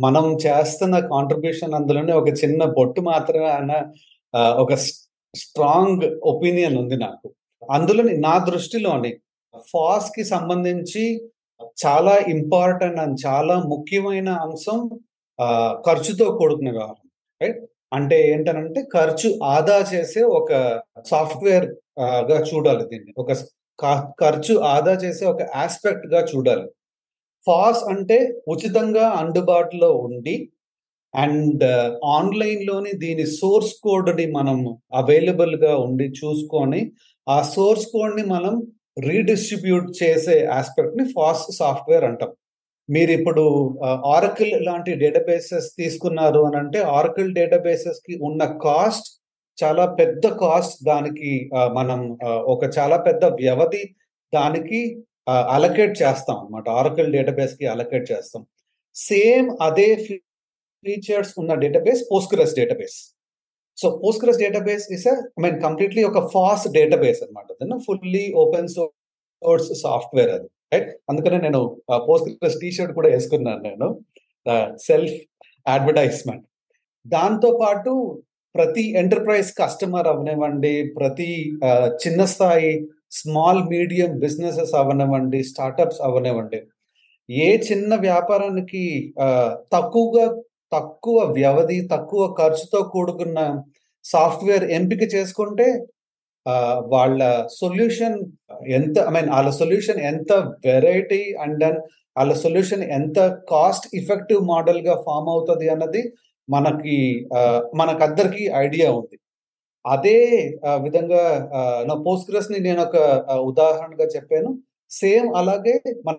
మనం 0.05 0.25
చేస్తున్న 0.45 0.95
కాంట్రిబ్యూషన్ 1.13 1.75
అందులోనే 1.79 2.13
ఒక 2.21 2.29
చిన్న 2.41 2.63
బొట్టు 2.77 3.01
మాత్రమే 3.11 3.51
అన్న 3.59 3.73
ఒక 4.63 4.73
స్ట్రాంగ్ 5.33 6.03
ఒపీనియన్ 6.31 6.77
ఉంది 6.81 6.97
నాకు. 7.05 7.27
అందులోని 7.61 8.15
నా 8.27 8.33
దృష్టిలోని 8.49 9.11
ఫాస్కి 9.71 10.23
సంబంధించి 10.33 11.03
చాలా 11.83 12.13
ఇంపార్టెంట్ 12.35 12.99
అండ్ 13.03 13.17
చాలా 13.25 13.55
ముఖ్యమైన 13.73 14.29
అంశం 14.45 14.79
ఖర్చుతో 15.87 16.25
కూడుకున్న 16.39 16.71
వ్యవహారం. 16.71 17.05
రైట్? 17.41 17.61
అంటే 17.97 18.17
ఏంటనంటే 18.33 18.81
ఖర్చు 18.95 19.29
ఆదా 19.53 19.77
చేసే 19.93 20.21
ఒక 20.39 20.51
సాఫ్ట్వేర్ 21.11 21.67
గా 22.29 22.37
చూడాలి 22.49 22.83
దీన్ని. 22.91 23.11
ఒక 23.17 23.31
ఖర్చు 24.21 24.53
ఆదా 24.73 24.93
చేసే 25.03 25.25
ఒక 25.25 25.41
ఆస్పెక్ట్గా 25.63 26.19
చూడాలి. 26.31 26.67
ఫాస్ 27.41 27.81
అంటే 27.93 28.17
ఉచితంగా 28.53 29.05
అందుబాటులో 29.21 29.89
ఉండి 30.07 30.35
అండ్ 31.13 31.63
ఆన్లైన్లోని 32.17 32.91
uh, 32.91 32.99
దీని 33.01 33.25
సోర్స్ 33.39 33.73
కోడ్ని 33.83 34.25
మనం 34.37 34.59
అవైలబుల్గా 34.93 35.73
ఉండి 35.85 36.07
చూసుకొని 36.19 36.79
ఆ 37.27 37.37
సోర్స్ 37.55 37.85
కోడ్ని 37.91 38.23
మనం 38.31 38.55
రీడిస్ట్రిబ్యూట్ 39.07 39.89
చేసే 40.01 40.37
ఆస్పెక్ట్ని 40.59 41.05
ఫాస్ట్ 41.13 41.51
సాఫ్ట్వేర్ 41.59 42.05
అంటాం. 42.09 42.31
మీరు 42.89 43.11
ఇప్పుడు 43.19 43.43
ఆరకిల్ 44.15 44.55
uh, 44.55 44.63
లాంటి 44.67 44.91
డేటాబేసెస్ 45.03 45.69
తీసుకున్నారు 45.81 46.41
అని 46.47 46.57
అంటే 46.57 46.79
ఆరకిల్ 46.97 47.31
డేటాబేసెస్కి 47.39 48.15
ఉన్న 48.29 48.43
కాస్ట్ 48.65 49.09
చాలా 49.61 49.85
పెద్ద 49.99 50.27
కాస్ట్ 50.27 50.77
దానికి 50.83 51.49
మనం 51.73 51.99
ఒక 52.53 52.63
చాలా 52.77 52.97
పెద్ద 52.97 53.25
వ్యవధి 53.25 53.83
దానికి 54.33 54.79
అలకేట్ 55.55 55.95
చేస్తాం 56.01 56.37
అనమాట 56.37 56.69
ఆరకల్ 56.69 57.11
డేటాబేస్కి 57.11 57.65
అలకేట్ 57.65 58.11
చేస్తాం. 58.11 58.41
సేమ్ 58.95 59.47
అదే 59.61 59.89
ఫీచర్స్ 60.05 61.33
ఉన్న 61.41 61.53
database 61.53 62.01
Postgres 62.11 62.55
database 62.55 62.97
so 63.77 63.89
Postgres 64.03 64.37
database 64.37 64.85
is 64.91 65.05
I 65.07 65.41
mean 65.45 65.61
completely 65.61 66.03
ఒక 66.03 66.19
ఫాస్ట్ 66.33 66.67
డేటాబేస్ 66.71 67.21
అనమాట 67.23 67.79
ఫుల్లీ 67.85 68.25
ఓపెన్ 68.43 68.67
సోర్స్ 68.67 69.69
సాఫ్ట్వేర్ 69.83 70.31
అది 70.35 70.49
రైట్ 70.73 70.91
అందుకనే 71.09 71.37
నేను 71.37 71.61
పోస్క్రస్ 72.09 72.57
టీ 72.61 72.71
షర్ట్ 72.71 72.93
కూడా 72.93 73.09
వేసుకున్నాను 73.09 73.61
నేను. 73.69 73.87
సెల్ఫ్ 74.89 75.17
అడ్వర్టైజ్మెంట్ 75.67 76.45
దాంతో 77.05 77.59
పాటు 77.61 77.91
ప్రతి 78.55 78.83
ఎంటర్ప్రైజ్ 78.95 79.49
కస్టమర్ 79.59 80.07
అవనివ్వండి 80.07 80.73
ప్రతి 80.97 81.29
చిన్న 82.03 82.23
స్థాయి 82.25 82.71
స్మాల్ 83.11 83.61
మీడియం 83.69 84.11
బిజినెసెస్ 84.19 84.73
అవనివ్వండి 84.73 85.39
స్టార్టప్స్ 85.43 86.01
అవనివ్వండి 86.01 86.59
ఏ 87.29 87.49
చిన్న 87.67 87.95
వ్యాపారానికి 88.01 88.83
తక్కువగా 89.71 90.25
తక్కువ 90.71 91.17
వ్యవధి 91.31 91.79
తక్కువ 91.87 92.21
ఖర్చుతో 92.37 92.79
కూడుకున్న 92.93 93.39
సాఫ్ట్వేర్ 94.05 94.65
ఎంపిక 94.71 95.03
చేసుకుంటే 95.15 95.67
వాళ్ళ 96.87 97.19
సొల్యూషన్ 97.59 98.17
ఎంత 98.69 98.97
ఐ 98.99 99.11
మీన్ 99.11 99.29
వాళ్ళ 99.29 99.51
సొల్యూషన్ 99.51 99.99
ఎంత 100.03 100.31
వెరైటీ 100.65 101.21
అండ్ 101.39 101.57
దెన్ 101.59 101.77
వాళ్ళ 102.15 102.33
సొల్యూషన్ 102.35 102.83
ఎంత 102.91 103.19
కాస్ట్ 103.49 103.87
ఎఫెక్టివ్ 103.95 104.41
మోడల్గా 104.45 104.95
ఫామ్ 105.05 105.29
అవుతుంది 105.29 105.67
అన్నది 105.69 106.01
మనకి 106.49 106.95
మనకందరికీ 107.75 108.43
ఐడియా 108.65 108.87
ఉంది. 108.91 109.17
అదే 109.85 110.17
విధంగా 110.85 111.23
నా 111.89 111.95
పోస్ట్గ్రెస్ని 112.05 112.59
నేను 112.59 112.81
ఒక 112.81 112.97
ఉదాహరణగా 113.51 114.05
చెప్పాను. 114.15 114.51
సేమ్ 114.91 115.27
అలాగే 115.35 115.75
మన 116.07 116.15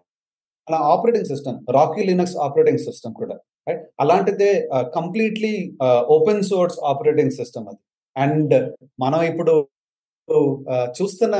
మన 0.68 0.76
operating 0.92 1.28
system 1.30 1.56
Rocky 1.76 2.02
Linux 2.02 2.36
operating 2.36 2.78
system 2.78 3.14
కూడా 3.14 3.34
రైట్? 3.68 3.82
అలాంటిదే 4.00 4.52
completely 4.94 5.54
open 6.16 6.42
source 6.42 6.78
operating 6.84 7.30
system 7.30 7.66
అది. 7.68 7.80
అండ్ 8.16 8.54
మనం 9.00 9.20
ఇప్పుడు 9.30 9.54
చూస్తున్న 10.98 11.36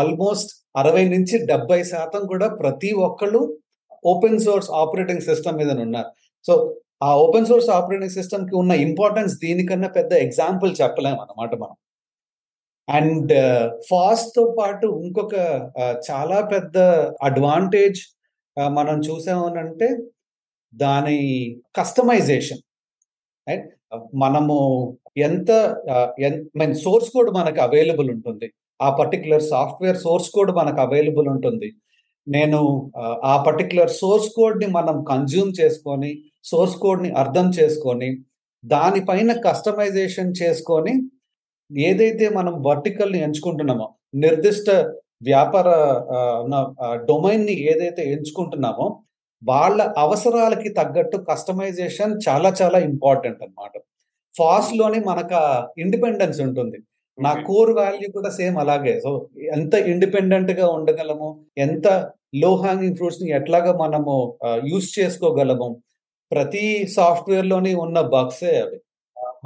ఆల్మోస్ట్ 0.00 0.50
అరవై 0.76 1.04
నుంచి 1.08 1.36
డెబ్బై 1.46 1.82
శాతం 1.82 2.22
కూడా 2.26 2.48
ప్రతి 2.48 2.90
ఒక్కళ్ళు 3.06 3.40
ఓపెన్ 4.06 4.40
సోర్స్ 4.40 4.70
ఆపరేటింగ్ 4.70 5.20
సిస్టమ్ 5.20 5.56
మీద 5.56 5.70
ఉన్నారు 5.86 6.10
సో 6.44 6.54
ఆ 7.06 7.10
ఓపెన్ 7.24 7.48
సోర్స్ 7.50 7.70
ఆపరేటింగ్ 7.76 8.16
సిస్టమ్కి 8.18 8.54
ఉన్న 8.62 8.72
ఇంపార్టెన్స్ 8.86 9.34
దీనికన్నా 9.44 9.88
పెద్ద 9.98 10.12
ఎగ్జాంపుల్ 10.26 10.70
చెప్పలేము 10.82 11.20
అన్నమాట 11.22 11.52
మనం. 11.62 11.76
అండ్ 12.88 13.32
ఫాస్ట్తో 13.90 14.44
పాటు 14.58 14.86
ఇంకొక 15.06 15.34
చాలా 16.08 16.38
పెద్ద 16.52 16.78
అడ్వాంటేజ్ 17.28 18.00
మనం 18.78 18.96
చూసామనంటే 19.08 19.88
దాని 20.74 21.18
కస్టమైజేషన్. 21.78 22.62
రైట్? 23.46 23.68
మనము 24.24 24.56
ఎంత 25.28 25.50
మీన్ 26.60 26.76
సోర్స్ 26.84 27.10
కోడ్ 27.14 27.30
మనకు 27.38 27.60
అవైలబుల్ 27.66 28.08
ఉంటుంది. 28.16 28.46
ఆ 28.80 28.88
పర్టికులర్ 29.00 29.44
సాఫ్ట్వేర్ 29.52 29.98
సోర్స్ 30.04 30.30
కోడ్ 30.36 30.52
మనకు 30.60 30.80
అవైలబుల్ 30.86 31.28
ఉంటుంది. 31.34 31.68
నేను 32.26 32.60
ఆ 33.32 33.34
పర్టికులర్ 33.46 33.92
సోర్స్ 34.00 34.28
కోడ్ని 34.36 34.68
మనం 34.78 34.96
కన్జ్యూమ్ 35.12 35.52
చేసుకొని 35.60 36.12
సోర్స్ 36.44 36.76
కోడ్ని 36.76 37.10
అర్థం 37.12 37.46
చేసుకొని 37.58 38.08
దానిపైన 38.64 39.32
కస్టమైజేషన్ 39.46 40.30
చేసుకొని 40.40 40.94
ఏదైతే 41.70 42.26
మనం 42.28 42.54
వర్టికల్ని 42.62 43.18
ఎంచుకుంటున్నామో 43.26 43.86
నిర్దిష్ట 44.14 44.70
వ్యాపార 45.22 45.68
డొమైన్ని 47.08 47.54
ఏదైతే 47.72 48.02
ఎంచుకుంటున్నామో 48.14 48.86
వాళ్ళ 49.42 49.82
అవసరాలకి 49.96 50.70
తగ్గట్టు 50.70 51.16
కస్టమైజేషన్ 51.30 52.12
చాలా 52.26 52.50
చాలా 52.60 52.78
ఇంపార్టెంట్ 52.90 53.40
అనమాట 53.42 53.74
ఫాస్ట్లోని 54.34 55.00
మనకు 55.04 55.40
ఇండిపెండెన్స్ 55.80 56.38
ఉంటుంది. 56.40 56.78
నా 57.18 57.32
కోర్ 57.48 57.72
వాల్యూ 57.78 58.08
కూడా 58.12 58.30
సేమ్ 58.38 58.56
అలాగే. 58.58 58.94
సో 59.00 59.10
ఎంత 59.56 59.74
ఇండిపెండెంట్గా 59.92 60.66
ఉండగలము 60.68 61.28
ఎంత 61.56 61.86
లో 62.34 62.48
హ్యాంగింగ్ 62.62 62.96
ఫ్రూట్స్ని 62.96 63.28
ఎట్లాగా 63.30 63.72
మనము 63.82 64.14
యూస్ 64.70 64.88
చేసుకోగలము 64.98 65.68
ప్రతి 66.34 66.64
సాఫ్ట్వేర్లోని 66.96 67.72
ఉన్న 67.84 67.98
బగ్సే 68.14 68.52
అవి. 68.64 68.78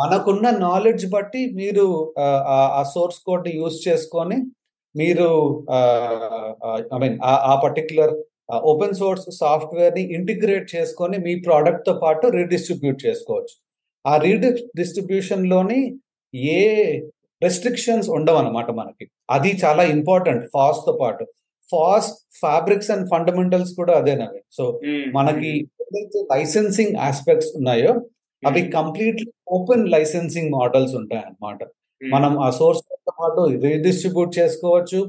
మనకున్న 0.00 0.46
నాలెడ్జ్ 0.66 1.04
బట్టి 1.14 1.42
మీరు 1.60 1.84
ఆ 2.78 2.82
సోర్స్ 2.94 3.20
కోడ్ని 3.26 3.52
యూస్ 3.60 3.78
చేసుకొని 3.88 4.38
మీరు 4.94 5.28
ఐ 6.94 6.98
మీన్ 7.02 7.16
ఆ 7.52 7.54
పర్టికులర్ 7.64 8.12
ఓపెన్ 8.70 8.94
సోర్స్ 9.00 9.26
సాఫ్ట్వేర్ని 9.40 10.02
ఇంటిగ్రేట్ 10.18 10.66
చేసుకొని 10.74 11.16
మీ 11.26 11.32
ప్రోడక్ట్తో 11.46 11.94
పాటు 12.04 12.26
రీడిస్ట్రిబ్యూట్ 12.38 13.00
చేసుకోవచ్చు. 13.06 13.54
ఆ 14.04 14.14
రీడిస్ట్రిబ్యూషన్లోని 14.26 15.80
ఏ 16.58 16.62
రెస్ట్రిక్షన్స్ 17.42 18.08
ఉండవు 18.16 18.38
అనమాట 18.42 18.68
మనకి. 18.80 19.04
అది 19.30 19.50
చాలా 19.64 19.82
ఇంపార్టెంట్ 19.96 20.44
ఫాస్ట్తో 20.54 20.94
పాటు. 21.02 21.24
ఫాస్ట్ 21.70 22.16
ఫ్యాబ్రిక్స్ 22.40 22.90
అండ్ 22.90 23.06
ఫండమెంటల్స్ 23.10 23.72
కూడా 23.74 23.92
అదేనవి 23.98 24.40
సో 24.56 24.64
మనకి 25.12 25.50
ఏదైతే 25.82 26.18
లైసెన్సింగ్ 26.32 26.96
ఆస్పెక్ట్స్ 26.96 27.50
ఉన్నాయో 27.56 27.92
అవి 28.42 28.60
కంప్లీట్లీ 28.68 29.30
ఓపెన్ 29.48 29.84
లైసెన్సింగ్ 29.90 30.50
మోడల్స్ 30.50 30.94
ఉంటాయి 30.94 31.22
అన్నమాట 31.22 31.60
మనం 32.02 32.32
ఆ 32.38 32.50
సోర్స్తో 32.50 33.12
పాటు 33.20 33.40
రీడిస్ట్రిబ్యూట్ 33.66 34.32
చేసుకోవచ్చు. 34.38 35.00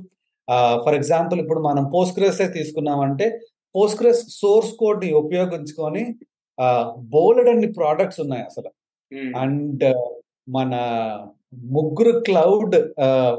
ఫర్ 0.84 0.96
ఎగ్జాంపుల్ 0.96 1.40
ఇప్పుడు 1.40 1.60
మనం 1.60 1.84
పోస్ట్గ్రెస్ 1.96 2.40
తీసుకున్నామంటే 2.54 3.26
పోస్ట్గ్రెస్ 3.76 4.22
సోర్స్ 4.42 4.72
కోడ్ని 4.72 5.10
ఉపయోగించుకొని 5.14 6.04
బోలెడ్ 7.14 7.50
అన్ని 7.50 7.68
ప్రోడక్ట్స్ 7.74 8.22
ఉన్నాయి 8.22 8.44
అసలు. 8.44 8.70
అండ్ 9.44 9.86
మన 10.50 10.74
ముగ్గురు 11.76 12.14
క్లౌడ్ 12.20 12.76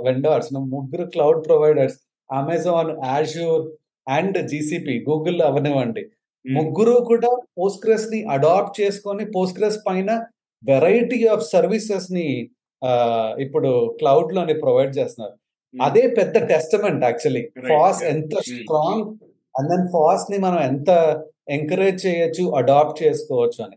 వెండర్స్ 0.06 0.48
ముగ్గురు 0.74 1.04
cloud 1.04 1.40
providers 1.46 1.98
Amazon 2.38 2.90
Azure 3.04 3.64
and 4.06 4.38
GCP 4.48 4.94
Google 5.08 5.40
అవనివ్వండి. 5.42 6.02
ముగ్గురు 6.44 6.94
కూడా 7.10 7.30
పోస్ట్గ్రెస్ని 7.58 8.20
అడాప్ట్ 8.34 8.80
చేసుకొని 8.80 9.24
పోస్ట్గ్రెస్ 9.34 9.78
పైన 9.86 10.10
వెరైటీ 10.62 11.20
ఆఫ్ 11.26 11.44
సర్వీసెస్ని 11.44 12.26
ఇప్పుడు 13.38 13.70
క్లౌడ్లోని 14.00 14.54
ప్రొవైడ్ 14.54 14.92
చేస్తున్నారు 14.98 15.36
అదే 15.74 16.02
పెద్ద 16.18 16.36
టెస్టమెంట్ 16.52 17.02
యాక్చువల్లీ 17.04 17.42
ఫాస్ట్ 17.68 18.04
ఎంత 18.04 18.40
స్ట్రాంగ్ 18.48 19.04
అండ్ 19.54 19.68
దెన్ 19.70 19.86
ఫాస్ట్ని 19.88 20.38
మనం 20.38 20.60
ఎంత 20.70 20.90
ఎంకరేజ్ 21.48 22.00
చేయొచ్చు 22.06 22.44
అడాప్ట్ 22.56 22.98
చేసుకోవచ్చు 23.02 23.60
అని. 23.64 23.76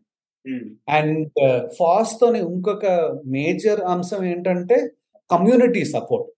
అండ్ 0.89 1.39
ఫాస్ట్ 1.77 2.19
తోని 2.21 2.39
ఇంకొక 2.47 2.85
మేజర్ 3.35 3.81
అంశం 3.93 4.21
ఏంటంటే 4.25 4.77
కమ్యూనిటీ 5.29 5.83
సపోర్ట్ 5.85 6.29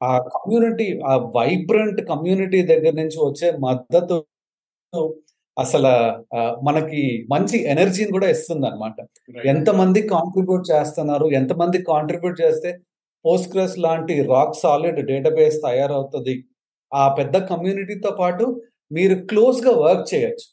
ఆ 0.00 0.12
కమ్యూనిటీ 0.34 0.86
ఆ 1.10 1.12
వైబ్రెంట్ 1.36 2.00
కమ్యూనిటీ 2.12 2.60
దగ్గర 2.72 2.94
నుంచి 3.02 3.18
వచ్చే 3.26 3.48
మద్దతు 3.66 4.16
అసలు 5.56 5.92
మనకి 6.62 7.02
మంచి 7.32 7.56
ఎనర్జీని 7.72 8.12
కూడా 8.12 8.28
ఇస్తుంది 8.34 8.66
అనమాట 8.66 8.96
ఎంతమంది 9.52 10.00
కాంట్రిబ్యూట్ 10.14 10.64
చేస్తున్నారు 10.72 11.26
ఎంతమంది 11.40 11.78
కాంట్రిబ్యూట్ 11.90 12.38
చేస్తే 12.44 12.70
పోస్ట్గ్రెస్ 13.24 13.76
లాంటి 13.78 14.14
రాక్ 14.32 14.56
సాలిడ్ 14.62 14.98
డేటాబేస్ 15.10 15.58
తయారవుతుంది. 15.66 16.34
ఆ 16.92 17.04
పెద్ద 17.18 17.36
కమ్యూనిటీతో 17.50 18.10
పాటు 18.20 18.44
మీరు 18.90 19.14
క్లోజ్గా 19.30 19.72
వర్క్ 19.84 20.06
చేయొచ్చు. 20.14 20.46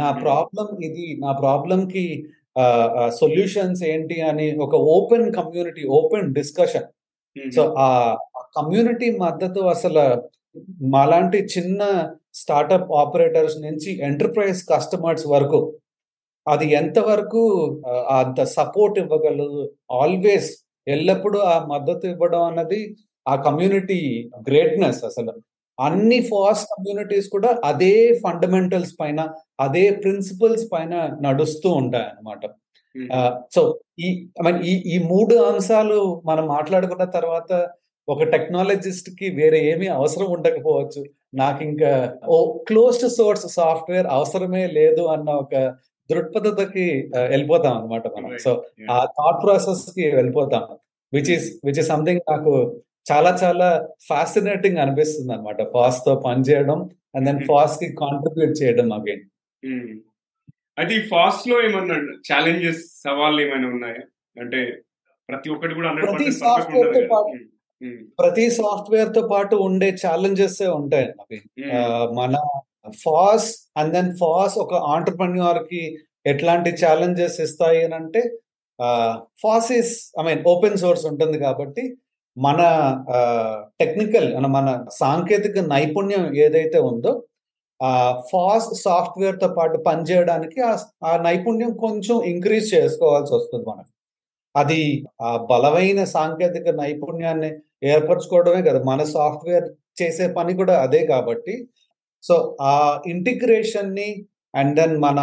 నా 0.00 0.08
ప్రాబ్లం 0.24 0.68
ఇది 0.88 1.06
నా 1.24 1.30
ప్రాబ్లం 1.42 1.80
కి 1.94 2.04
సొల్యూషన్స్ 3.20 3.82
ఏంటి 3.92 4.16
అని 4.30 4.46
ఒక 4.66 4.74
open 4.96 5.26
community 5.38 5.82
open 5.98 6.28
discussion 6.38 6.86
so 7.56 7.62
ఆ 7.86 7.88
కమ్యూనిటీ 8.56 9.08
మద్దతు 9.18 9.60
అసలు 9.66 10.04
మాలాంటి 10.94 11.38
చిన్న 11.44 11.82
స్టార్టప్ 12.34 12.92
ఆపరేటర్స్ 12.92 13.56
నుంచి 13.60 13.90
ఎంటర్ప్రైజ్ 14.02 14.60
కస్టమర్స్ 14.68 15.26
వరకు 15.26 15.60
అది 16.46 16.66
ఎంతవరకు 16.72 17.42
అంత 18.10 18.40
సపోర్ట్ 18.56 18.98
ఇవ్వగలదు? 18.98 19.62
ఆల్వేస్ 19.92 20.50
ఎల్లప్పుడూ 20.86 21.38
ఆ 21.38 21.56
మద్దతు 21.66 22.06
ఇవ్వడం 22.06 22.42
అన్నది 22.42 22.80
ఆ 23.26 23.34
కమ్యూనిటీ 23.36 23.98
గ్రేట్నెస్ 24.48 25.04
అసలు. 25.04 25.32
అన్ని 25.78 26.18
ఫాస్ట్ 26.20 26.68
కమ్యూనిటీస్ 26.72 27.28
కూడా 27.28 27.50
అదే 27.64 27.94
ఫండమెంటల్స్ 28.24 28.94
పైన 29.00 29.20
అదే 29.60 29.90
ప్రిన్సిపల్స్ 29.90 30.64
పైన 30.72 30.94
నడుస్తూ 31.20 31.68
ఉంటాయి 31.72 32.04
అన్నమాట 32.04 32.44
సో 33.54 33.62
ఈ 33.98 34.08
ఈ 34.64 34.74
ఈ 34.86 34.98
మూడు 35.04 35.34
అంశాలు 35.42 35.98
మనం 36.24 36.44
మాట్లాడుకున్న 36.46 37.04
తర్వాత 37.04 37.50
ఒక 38.08 38.22
టెక్నాలజిస్ట్కి 38.22 39.30
వేరే 39.30 39.58
ఏమీ 39.72 39.86
అవసరం 39.86 40.26
ఉండకపోవచ్చు. 40.32 41.04
నాకు 41.34 41.64
ఇంకా 41.64 42.18
ఓ 42.24 42.36
క్లోజ్డ్ 42.68 43.10
సోర్స్ 43.12 43.46
సాఫ్ట్వేర్ 43.54 44.06
అవసరమే 44.06 44.66
లేదు 44.66 45.02
అన్న 45.06 45.30
ఒక 45.30 45.54
దృక్పథతకి 46.10 47.10
వెళ్ళిపోతాం 47.14 47.74
అనమాట 47.78 48.06
మనం. 48.06 48.38
సో 48.38 48.64
ఆ 48.90 49.04
థాట్ 49.04 49.42
ప్రాసెస్కి 49.44 50.04
వెళ్ళిపోతాం. 50.10 50.64
Which 51.12 51.30
is 51.30 51.46
which 51.64 51.78
is 51.78 51.88
something 51.88 52.20
నాకు 52.30 52.82
చాలా 53.12 53.38
చాలా 53.42 53.88
ఫ్యాసినేటింగ్ 54.06 54.78
అనిపిస్తుంది 54.78 55.32
అనమాట 55.32 55.62
ఫాస్ట్తో 55.72 56.14
పనిచేయడం 56.26 56.78
అండ్ 57.14 57.26
దెన్ 57.26 57.40
ఫాస్ట్కి 57.48 57.88
కాంట్రిబ్యూట్ 57.94 58.54
చేయడం 58.62 58.92
అగైన్. 58.92 59.24
అది 60.78 60.96
ఫాస్ట్లో 61.02 61.56
ఏమన్నా 61.64 61.94
ఛాలెంజెస్ 62.30 62.82
సవాళ్ళు 63.04 63.38
ఏమైనా 63.42 63.68
ఉన్నాయా? 63.68 64.02
అంటే 64.36 64.60
ప్రతి 65.28 65.48
ఒక్కటి 65.50 65.74
కూడా 65.74 65.92
ప్రతి 65.92 66.32
సాఫ్ట్వేర్తో 66.32 67.02
పాటు 67.12 67.55
ప్రతి 68.18 68.44
సాఫ్ట్వేర్తో 68.50 69.22
పాటు 69.28 69.54
ఉండే 69.68 69.88
ఛాలెంజెస్ 70.04 70.62
ఉంటాయి 70.80 71.08
అవి. 71.22 71.38
మన 72.14 72.34
ఫాస్ 73.04 73.48
అండ్ 73.78 73.92
దెన్ 73.92 74.10
ఫాస్ 74.16 74.56
ఒక 74.58 74.74
ఆంటర్ప్రెన్యూర్కి 74.94 75.82
ఎట్లాంటి 76.26 76.70
ఛాలెంజెస్ 76.82 77.38
ఇస్తాయి 77.40 77.80
అని 77.84 77.94
అంటే 77.94 78.22
FOSS 79.42 79.70
is 79.72 79.92
I 80.20 80.24
mean 80.24 80.42
open 80.46 80.76
source 80.76 81.04
ఉంటుంది 81.06 81.38
కాబట్టి 81.38 81.84
మన 82.36 82.60
టెక్నికల్ 83.80 84.28
మన 84.56 84.68
సాంకేతిక 85.02 85.58
నైపుణ్యం 85.74 86.24
ఏదైతే 86.36 86.78
ఉందో 86.90 87.12
ఆ 87.80 87.92
ఫాస్ట్ 88.32 88.74
సాఫ్ట్వేర్తో 88.82 89.48
పాటు 89.58 89.76
పనిచేయడానికి 89.88 90.58
ఆ 91.04 91.12
నైపుణ్యం 91.26 91.72
కొంచెం 91.76 92.16
ఇంక్రీజ్ 92.32 92.68
చేసుకోవాల్సి 92.74 93.32
వస్తుంది 93.34 93.64
మనకు. 93.70 93.90
అది 94.56 95.06
ఆ 95.22 95.30
బలమైన 95.50 96.04
సాంకేతిక 96.04 96.68
నైపుణ్యాన్ని 96.80 97.50
ఏర్పరచుకోవడమే 97.84 98.62
కదా. 98.62 98.80
మన 98.84 99.02
సాఫ్ట్వేర్ 99.04 99.66
చేసే 100.02 100.26
పని 100.32 100.56
కూడా 100.56 100.74
అదే 100.82 101.06
కాబట్టి. 101.06 101.54
సో 102.22 102.56
ఆ 102.62 102.74
ఇంటిగ్రేషన్ని 103.06 104.08
అండ్ 104.54 104.76
దెన్ 104.80 104.96
మన 104.96 105.20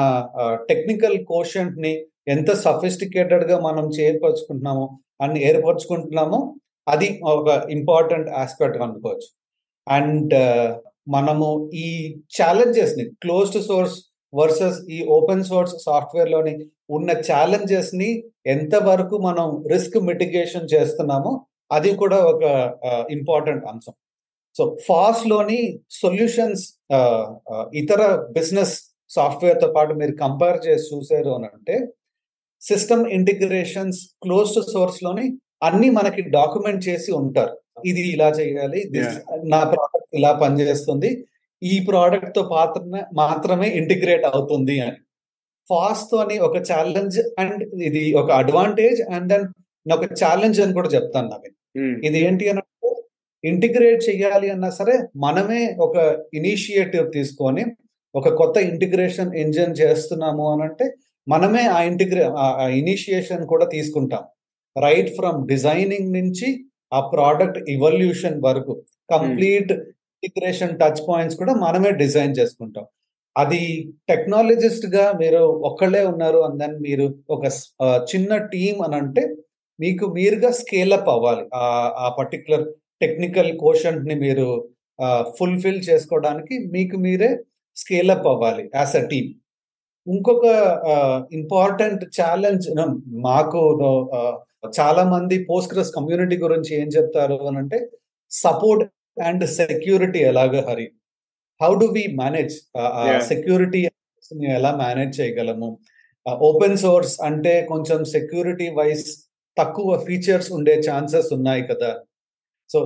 టెక్నికల్ 0.69 1.17
కోషంట్ని 1.26 1.93
ఎంత 2.28 2.52
సఫిస్టికేటెడ్గా 2.56 3.60
మనం 3.60 3.86
చేర్పరచుకుంటున్నామో 3.89 4.86
అని 5.22 5.39
ఏర్పరచుకుంటున్నామో 5.50 6.39
అది 6.88 7.08
ఒక 7.26 7.50
ఇంపార్టెంట్ 7.69 8.30
ఆస్పెక్ట్ 8.30 8.82
అనుకోవచ్చు. 8.82 9.30
అండ్ 9.88 10.36
మనము 11.10 11.48
ఈ 11.74 11.88
ఛాలెంజెస్ని 12.38 13.06
క్లోజ్డ్ 13.22 13.63
సోర్స్ 13.63 13.98
వర్సెస్ 14.39 14.78
ఈ 14.96 15.00
ఓపెన్ 15.17 15.43
సోర్స్ 15.43 15.76
సాఫ్ట్వేర్లోని 15.86 16.54
ఉన్న 16.89 17.12
ఛాలెంజెస్ని 17.28 18.10
ఎంతవరకు 18.54 19.15
మనం 19.28 19.48
రిస్క్ 19.74 19.98
మిటిగేషన్ 20.10 20.72
చేస్తున్నామో 20.74 21.34
అది 21.72 21.91
కూడా 22.02 22.17
ఒక 22.32 22.43
ఇంపార్టెంట్ 23.17 23.65
అంశం. 23.72 23.96
సో 24.56 24.63
ఫాస్ట్లోని 24.88 25.60
సొల్యూషన్స్ 26.02 26.63
ఇతర 27.82 28.02
బిజినెస్ 28.38 28.76
సాఫ్ట్వేర్తో 29.12 29.67
పాటు 29.76 29.93
మీరు 29.93 30.13
కంపేర్ 30.24 30.60
చేసి 30.67 30.86
చూసారు 30.93 31.30
అని 31.30 31.48
అంటే 31.56 31.76
సిస్టమ్ 32.62 33.04
ఇంటిగ్రేషన్స్ 33.17 34.00
క్లోజ్డ్ 34.24 34.69
సోర్స్లోని 34.74 35.26
అన్ని 35.67 35.89
మనకి 35.89 36.22
డాక్యుమెంట్ 36.38 36.82
చేసి 36.88 37.12
ఉంటారు. 37.22 37.54
ఇది 37.89 38.02
ఇలా 38.15 38.30
చేయాలి 38.39 38.80
నా 39.54 39.60
ప్రోడక్ట్ 39.72 40.15
ఇలా 40.19 40.32
పనిచేస్తుంది 40.43 41.10
ఈ 41.71 41.73
ప్రోడక్ట్తో 41.89 42.41
మాత్రమే 42.56 43.02
మాత్రమే 43.21 43.67
ఇంటిగ్రేట్ 43.82 44.26
అవుతుంది 44.32 44.76
అని. 44.86 44.97
ఫాస్ట్తో 45.69 46.17
అని 46.23 46.36
ఒక 46.47 46.58
ఛాలెంజ్ 46.69 47.17
అండ్ 47.41 47.62
ఇది 47.88 48.02
ఒక 48.21 48.30
అడ్వాంటేజ్ 48.41 48.99
అండ్ 49.15 49.28
దెన్ 49.34 49.45
ఒక 49.86 50.06
ఛాలెంజ్ 50.21 50.60
అని 50.63 50.73
కూడా 50.73 50.89
చెప్తాను 50.95 51.30
నాకు 51.34 51.49
ఇది 52.08 52.17
ఏంటి 52.28 52.45
అని 52.52 52.62
అంటే 52.63 52.89
ఇంటిగ్రేట్ 53.43 54.02
చేయాలి 54.10 54.47
అన్నా 54.54 54.69
సరే 54.80 54.95
మనమే 55.26 55.62
ఒక 55.86 55.95
ఇనిషియేటివ్ 56.39 57.08
తీసుకొని 57.17 57.63
ఒక 58.15 58.30
కొత్త 58.41 58.58
ఇంటిగ్రేషన్ 58.71 59.32
ఇంజిన్ 59.43 59.73
చేస్తున్నాము 59.82 60.45
అని 60.54 60.63
అంటే 60.67 60.86
మనమే 61.28 61.63
ఆ 61.76 61.80
ఇంటిగ్రే 61.89 62.23
ఆ 62.43 62.67
ఇనిషియేషన్ 62.82 63.43
కూడా 63.52 63.65
తీసుకుంటాం. 63.76 64.23
రైట్ 64.76 65.10
ఫ్రమ్ 65.17 65.39
డిజైనింగ్ 65.47 66.10
నుంచి 66.19 66.47
ఆ 66.91 66.99
ప్రోడక్ట్ 67.13 67.60
ఇవల్యూషన్ 67.76 68.38
వరకు. 68.47 68.73
కంప్లీట్ 69.13 69.71
ఇంటిగ్రేషన్ 70.24 70.74
టచ్ 70.80 71.02
పాయింట్స్ 71.08 71.38
కూడా 71.38 71.54
మనమే 71.64 71.92
డిజైన్ 72.02 72.34
చేసుకుంటాం. 72.40 72.86
అది 73.36 73.62
టెక్నాలజిస్ట్గా 74.10 75.06
మీరు 75.22 75.42
ఒక్కళ్ళే 75.70 76.02
ఉన్నారు 76.06 76.40
అండ్ 76.40 76.60
దెన్ 76.60 76.76
మీరు 76.82 77.06
ఒక 77.30 77.44
చిన్న 78.12 78.32
టీం 78.54 78.76
అని 78.82 78.96
అంటే 78.96 79.24
మీకు 79.80 80.06
మీరుగా 80.18 80.52
స్కేలప్ 80.52 81.10
అవ్వాలి. 81.10 81.44
ఆ 82.04 82.08
పర్టికులర్ 82.20 82.66
టెక్నికల్ 83.02 83.52
కోషంట్ని 83.60 84.16
మీరు 84.16 84.48
ఫుల్ఫిల్ 85.40 85.82
చేసుకోవడానికి 85.90 86.56
మీకు 86.72 86.98
మీరే 86.98 87.30
స్కేలప్ 87.78 88.28
అవ్వాలి 88.28 88.64
యాజ్ 88.76 88.96
అ 88.96 89.04
టీమ్ 89.08 89.30
ఇంకొక 90.08 90.46
ఇంపార్టెంట్ 91.34 92.04
ఛాలెంజ్ 92.18 92.66
మాకు 93.28 93.60
చాలా 94.80 95.04
మంది 95.04 95.36
పోస్ట్గ్రెస్ 95.50 95.92
కమ్యూనిటీ 95.96 96.36
గురించి 96.38 96.72
ఏం 96.82 96.88
చెప్తారు 96.88 97.38
అని 97.48 97.58
అంటే 97.58 97.80
సపోర్ట్ 98.32 98.84
అండ్ 99.17 99.43
సెక్యూరిటీ 99.60 100.21
ఎలాగ 100.32 100.54
Hari? 100.67 100.88
How 101.62 101.71
do 101.82 101.88
we 101.95 102.04
manage 102.21 102.54
security 103.32 103.82
ఎలా 104.60 104.71
మేనేజ్ 104.84 105.13
చేయగలము? 105.19 105.69
ఓపెన్ 106.49 106.78
సోర్స్ 106.84 107.13
అంటే 107.28 107.54
కొంచెం 107.71 107.99
సెక్యూరిటీ 108.15 108.67
వైజ్ 108.80 109.06
తక్కువ 109.58 109.97
ఫీచర్స్ 110.08 110.49
ఉండే 110.58 110.76
ఛాన్సెస్ 110.88 111.30
ఉన్నాయి 111.38 111.63
కదా. 111.71 111.91
సో 112.69 112.80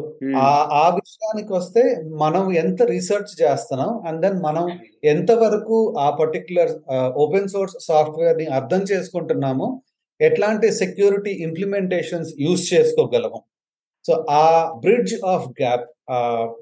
ఆ 0.45 0.47
ఆ 0.83 0.85
విషయానికి 0.99 1.51
వస్తే 1.57 1.83
మనం 2.23 2.43
ఎంత 2.61 2.79
రీసెర్చ్ 2.93 3.31
చేస్తున్నాం 3.41 3.91
అండ్ 4.07 4.19
దెన్ 4.23 4.39
మనం 4.47 4.65
ఎంతవరకు 5.13 5.77
ఆ 6.05 6.07
పర్టికులర్ 6.21 6.71
ఓపెన్ 7.25 7.51
సోర్స్ 7.53 7.77
సాఫ్ట్వేర్ని 7.89 8.47
అర్థం 8.59 8.81
చేసుకుంటున్నామో 8.91 9.67
ఎట్లాంటి 10.19 10.67
సెక్యూరిటీ 10.81 11.33
ఇంప్లిమెంటేషన్స్ 11.47 12.33
యూజ్ 12.45 12.63
చేసుకోగలము? 12.73 13.39
సో 14.07 14.13
ఆ 14.41 14.45
bridge 14.83 15.13
of 15.33 15.45
gap 15.61 15.85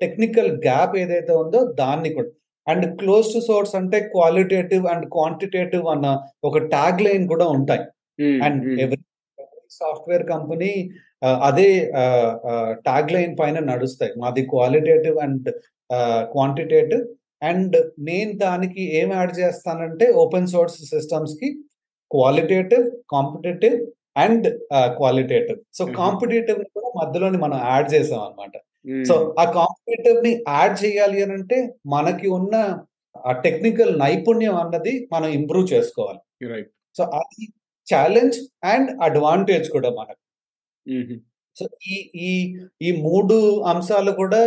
technical 0.03 0.51
gap 0.67 0.93
ఏదైతే 1.03 1.33
ఉందో 1.43 1.59
దాన్ని 1.81 2.09
కూడా 2.13 2.29
అండ్ 2.67 2.85
క్లోజ్ 2.99 3.27
టు 3.33 3.39
సోర్స్ 3.47 3.73
అంటే 3.79 3.97
క్వాలిటేటివ్ 4.13 4.85
అండ్ 4.93 5.05
క్వాంటిటేటివ్ 5.15 5.85
అన్న 5.93 6.07
ఒక 6.43 6.61
ట్యాగ్ 6.73 7.01
లైన్ 7.07 7.25
కూడా 7.33 7.45
ఉంటాయి. 7.57 7.83
అండ్ 8.45 8.63
ఎవరి 8.83 9.01
సాఫ్ట్వేర్ 9.79 10.25
కంపెనీ 10.33 10.71
అదే 11.49 11.69
ట్యాగ్ 12.87 13.13
లైన్ 13.15 13.33
పైన 13.41 13.57
నడుస్తాయి. 13.71 14.13
మాది 14.21 14.41
క్వాలిటేటివ్ 14.53 15.17
అండ్ 15.25 15.47
క్వాంటిటేటివ్. 16.33 17.03
అండ్ 17.41 17.75
నేను 17.99 18.33
దానికి 18.45 18.83
ఏం 18.99 19.09
యాడ్ 19.13 19.33
చేస్తానంటే 19.39 20.05
open 20.23 20.51
source 20.53 20.77
సిస్టమ్స్కి 20.93 21.49
qualitative 22.11 22.85
competitive 23.13 23.75
and 24.17 24.59
qualitative 24.73 25.59
so 25.73 25.85
competitive 25.85 26.57
కూడా 26.57 26.89
మధ్యలోని 27.01 27.37
మనం 27.37 27.57
యాడ్ 27.67 27.93
చేసాం 27.93 28.19
అనమాట 28.19 28.51
సో 29.07 29.35
ఆ 29.39 29.51
కాంపిటేటివ్ని 29.51 30.43
యాడ్ 30.49 30.85
చేయాలి 30.85 31.23
అని 31.23 31.33
అంటే 31.33 31.73
మనకి 31.85 32.27
ఉన్న 32.27 32.55
ఆ 33.27 33.31
టెక్నికల్ 33.31 33.99
నైపుణ్యం 33.99 34.55
అన్నది 34.55 35.09
మనం 35.13 35.29
ఇంప్రూవ్ 35.29 35.73
చేసుకోవాలి. 35.73 36.19
సో 36.97 37.03
అది 37.03 37.45
ఛాలెంజ్ 37.93 38.37
అండ్ 38.63 39.03
అడ్వాంటేజ్ 39.03 39.71
కూడా 39.71 39.89
మనకు. 39.89 40.21
సో 41.55 41.65
ఈ 41.87 42.11
ఈ 42.15 42.57
ఈ 42.81 43.01
మూడు 43.01 43.65
అంశాలు 43.65 44.11
కూడా 44.11 44.41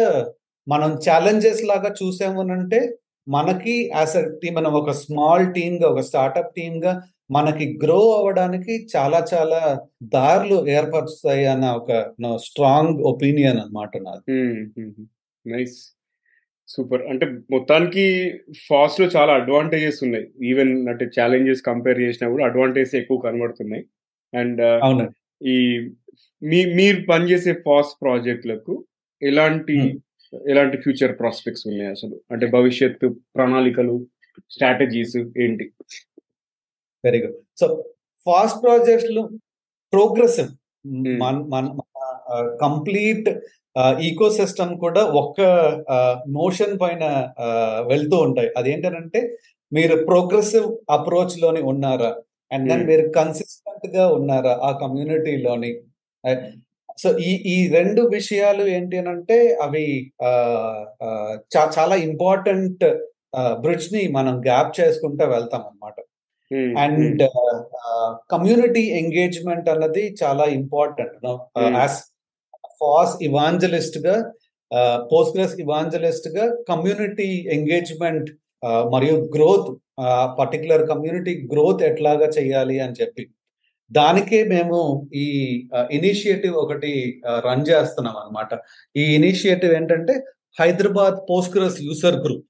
మనం 0.69 0.91
ఛాలెంజెస్ 0.95 1.65
లాగా 1.65 1.95
చూసాము 2.03 2.41
అంటే 2.53 2.99
మనకి 3.29 3.91
యాజ్ 3.97 4.17
అ 4.17 4.23
టీమ్ 4.43 4.57
మనం 4.57 4.73
ఒక 4.73 4.91
స్మాల్ 4.91 5.55
టీమ్గా 5.55 5.89
ఒక 5.89 6.01
స్టార్ట్అప్ 6.01 6.55
టీమ్గా 6.55 7.03
మనకి 7.31 7.79
గ్రో 7.85 8.13
అవ్వడానికి 8.19 8.75
చాలా 8.97 9.27
చాలా 9.35 9.61
దారులు 10.03 10.69
ఏర్పరుస్తాయి 10.69 11.47
అన్న 11.47 11.67
ఒక 11.71 11.93
స్ట్రాంగ్ 12.37 13.01
ఒపీనియన్ 13.03 13.59
అనమాట 13.59 13.91
నాది. 13.97 14.39
నైస్ 15.47 15.77
సూపర్ 16.69 17.03
అంటే 17.03 17.27
మొత్తానికి 17.51 18.05
ఫాస్ట్లో 18.69 19.07
చాలా 19.07 19.33
అడ్వాంటేజెస్ 19.35 20.05
ఉన్నాయి. 20.05 20.27
ఈవెన్ 20.45 20.89
అంటే 20.89 21.05
ఛాలెంజెస్ 21.21 21.63
కంపేర్ 21.63 22.01
చేసినా 22.01 22.31
కూడా 22.31 22.45
అడ్వాంటేజెస్ 22.45 22.95
ఎక్కువ 22.95 23.19
కనబడుతున్నాయి. 23.19 23.85
అండ్ 24.35 24.63
ఈ 25.47 25.57
మీ 26.43 26.61
మీరు 26.75 27.07
పనిచేసే 27.07 27.53
ఫాస్ట్ 27.67 27.97
ప్రాజెక్టులకు 28.03 28.85
ఎలాంటి 29.23 29.77
ఎలాంటి 30.51 30.77
ఫ్యూచర్ 30.77 31.19
ప్రాస్పెక్ట్స్ 31.19 31.67
ఉన్నాయి 31.67 31.91
అసలు? 31.91 32.21
అంటే 32.31 32.47
భవిష్యత్తు 32.47 33.07
ప్రణాళికలు 33.37 34.07
స్ట్రాటజీస్ 34.51 35.17
ఏంటి? 35.17 35.67
Very 37.09 37.21
good. 37.25 37.37
So 37.61 37.67
FOSS 38.27 38.59
projects 38.65 39.13
progressive. 39.93 40.51
మన 41.23 41.65
కంప్లీట్ 42.63 43.29
ఈకో 44.07 44.27
సిస్టమ్ 44.31 44.73
కూడా 44.85 45.03
ఒక్క 45.21 45.41
నోషన్ 46.39 46.75
పైన 46.83 47.05
వెళ్తూ 47.91 48.17
ఉంటాయి. 48.27 48.49
అదేంటంటే 48.59 49.21
మీరు 49.73 49.97
ప్రోగ్రెసివ్ 50.05 50.67
అప్రోచ్లోని 50.91 51.63
ఉన్నారా? 51.73 52.11
అండ్ 52.51 52.67
దెన్ 52.71 52.85
మీరు 52.91 53.05
కన్సిస్టెంట్గా 53.19 54.05
ఉన్నారా 54.09 54.53
ఆ 54.69 54.71
కమ్యూనిటీలోని 54.83 55.71
సో 57.03 57.09
ఈ 57.29 57.33
ఈ 57.47 57.57
రెండు 57.77 58.03
విషయాలు 58.15 58.63
ఏంటి 58.77 58.97
అని 59.01 59.11
అంటే 59.15 59.37
అవి 59.65 59.85
చాలా 61.57 61.97
ఇంపార్టెంట్ 62.09 62.85
బ్రిడ్జ్ని 63.65 64.03
మనం 64.13 64.35
గ్యాప్ 64.47 64.73
చేసుకుంటూ 64.81 65.25
వెళ్తాం 65.35 65.63
అనమాట 65.71 65.97
అండ్ 66.53 67.23
కమ్యూనిటీ 68.31 68.81
ఎంగేజ్మెంట్ 68.81 69.69
అన్నది 69.69 70.17
చాలా 70.23 70.45
ఇంపార్టెంట్ 70.45 71.17
ఫాస్ 72.81 73.23
ఇవాంజలిస్ట్గా 73.23 74.33
పోస్ట్గ్రెస్ 75.13 75.61
ఇవాంజలిస్ట్గా 75.61 76.57
కమ్యూనిటీ 76.69 77.49
ఎంగేజ్మెంట్ 77.53 78.31
మరియు 78.95 79.15
గ్రోత్ 79.35 79.69
పర్టికులర్ 80.39 80.89
కమ్యూనిటీ 80.89 81.49
గ్రోత్ 81.53 81.83
ఎట్లాగా 81.83 82.27
చేయాలి 82.27 82.81
అని 82.81 82.93
చెప్పి. 82.93 83.29
దానికే 83.91 84.45
మేము 84.45 85.09
ఈ 85.15 85.27
ఇనిషియేటివ్ 85.91 86.55
ఒకటి 86.55 86.91
రన్ 87.47 87.67
చేస్తున్నాం 87.69 88.17
అనమాట 88.17 88.59
ఈ 88.97 89.15
ఇనిషియేటివ్ 89.15 89.73
ఏంటంటే 89.73 90.25
హైదరాబాద్ 90.61 91.17
పోస్ట్గ్రెస్ 91.31 91.83
యూసర్ 91.83 92.17
గ్రూప్ 92.17 92.45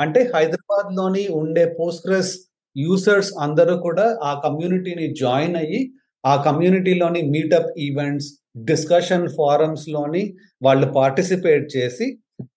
అంటే 0.00 0.30
హైదరాబాద్లోని 0.34 1.28
ఉండే 1.28 1.74
పోస్ట్గ్రెస్ 1.78 2.49
యూసర్స్ 2.76 3.32
అందరూ 3.40 3.76
కూడా 3.78 4.06
ఆ 4.22 4.40
కమ్యూనిటీని 4.44 5.06
జాయిన్ 5.14 5.56
అయ్యి 5.56 5.80
ఆ 6.24 6.34
కమ్యూనిటీలోని 6.42 7.22
మీటప్ 7.22 7.70
ఈవెంట్స్ 7.78 8.28
డిస్కషన్ 8.64 9.28
ఫారమ్స్లోని 9.28 10.22
వాళ్ళు 10.62 10.86
పార్టిసిపేట్ 10.92 11.76
చేసి 11.76 12.06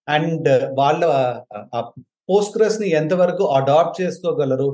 అండ్ 0.08 0.50
వాళ్ళ 0.74 1.02
పోస్ట్గ్రెస్ని 2.30 2.88
ఎంతవరకు 2.90 3.44
అడాప్ట్ 3.56 4.02
చేసుకోగలరు 4.02 4.68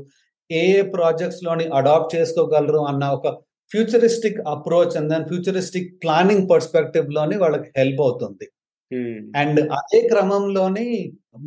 ఏ 0.49 0.61
ఏ 0.77 0.81
ప్రాజెక్ట్స్లోని 0.81 1.65
అడాప్ట్ 1.69 2.15
చేసుకోగలరు 2.15 2.79
అన్న 2.79 3.05
ఒక 3.07 3.27
ఫ్యూచరిస్టిక్ 3.71 4.39
అప్రోచ్ 4.47 4.97
అండ్ 4.97 5.09
దాని 5.09 5.25
ఫ్యూచరిస్టిక్ 5.25 5.89
ప్లానింగ్ 6.03 6.49
పర్స్పెక్టివ్లోని 6.49 7.35
వాళ్ళకి 7.37 7.69
హెల్ప్ 7.77 8.01
అవుతుంది. 8.01 8.45
అండ్ 9.39 9.59
అదే 9.77 9.99
క్రమంలోని 10.11 10.87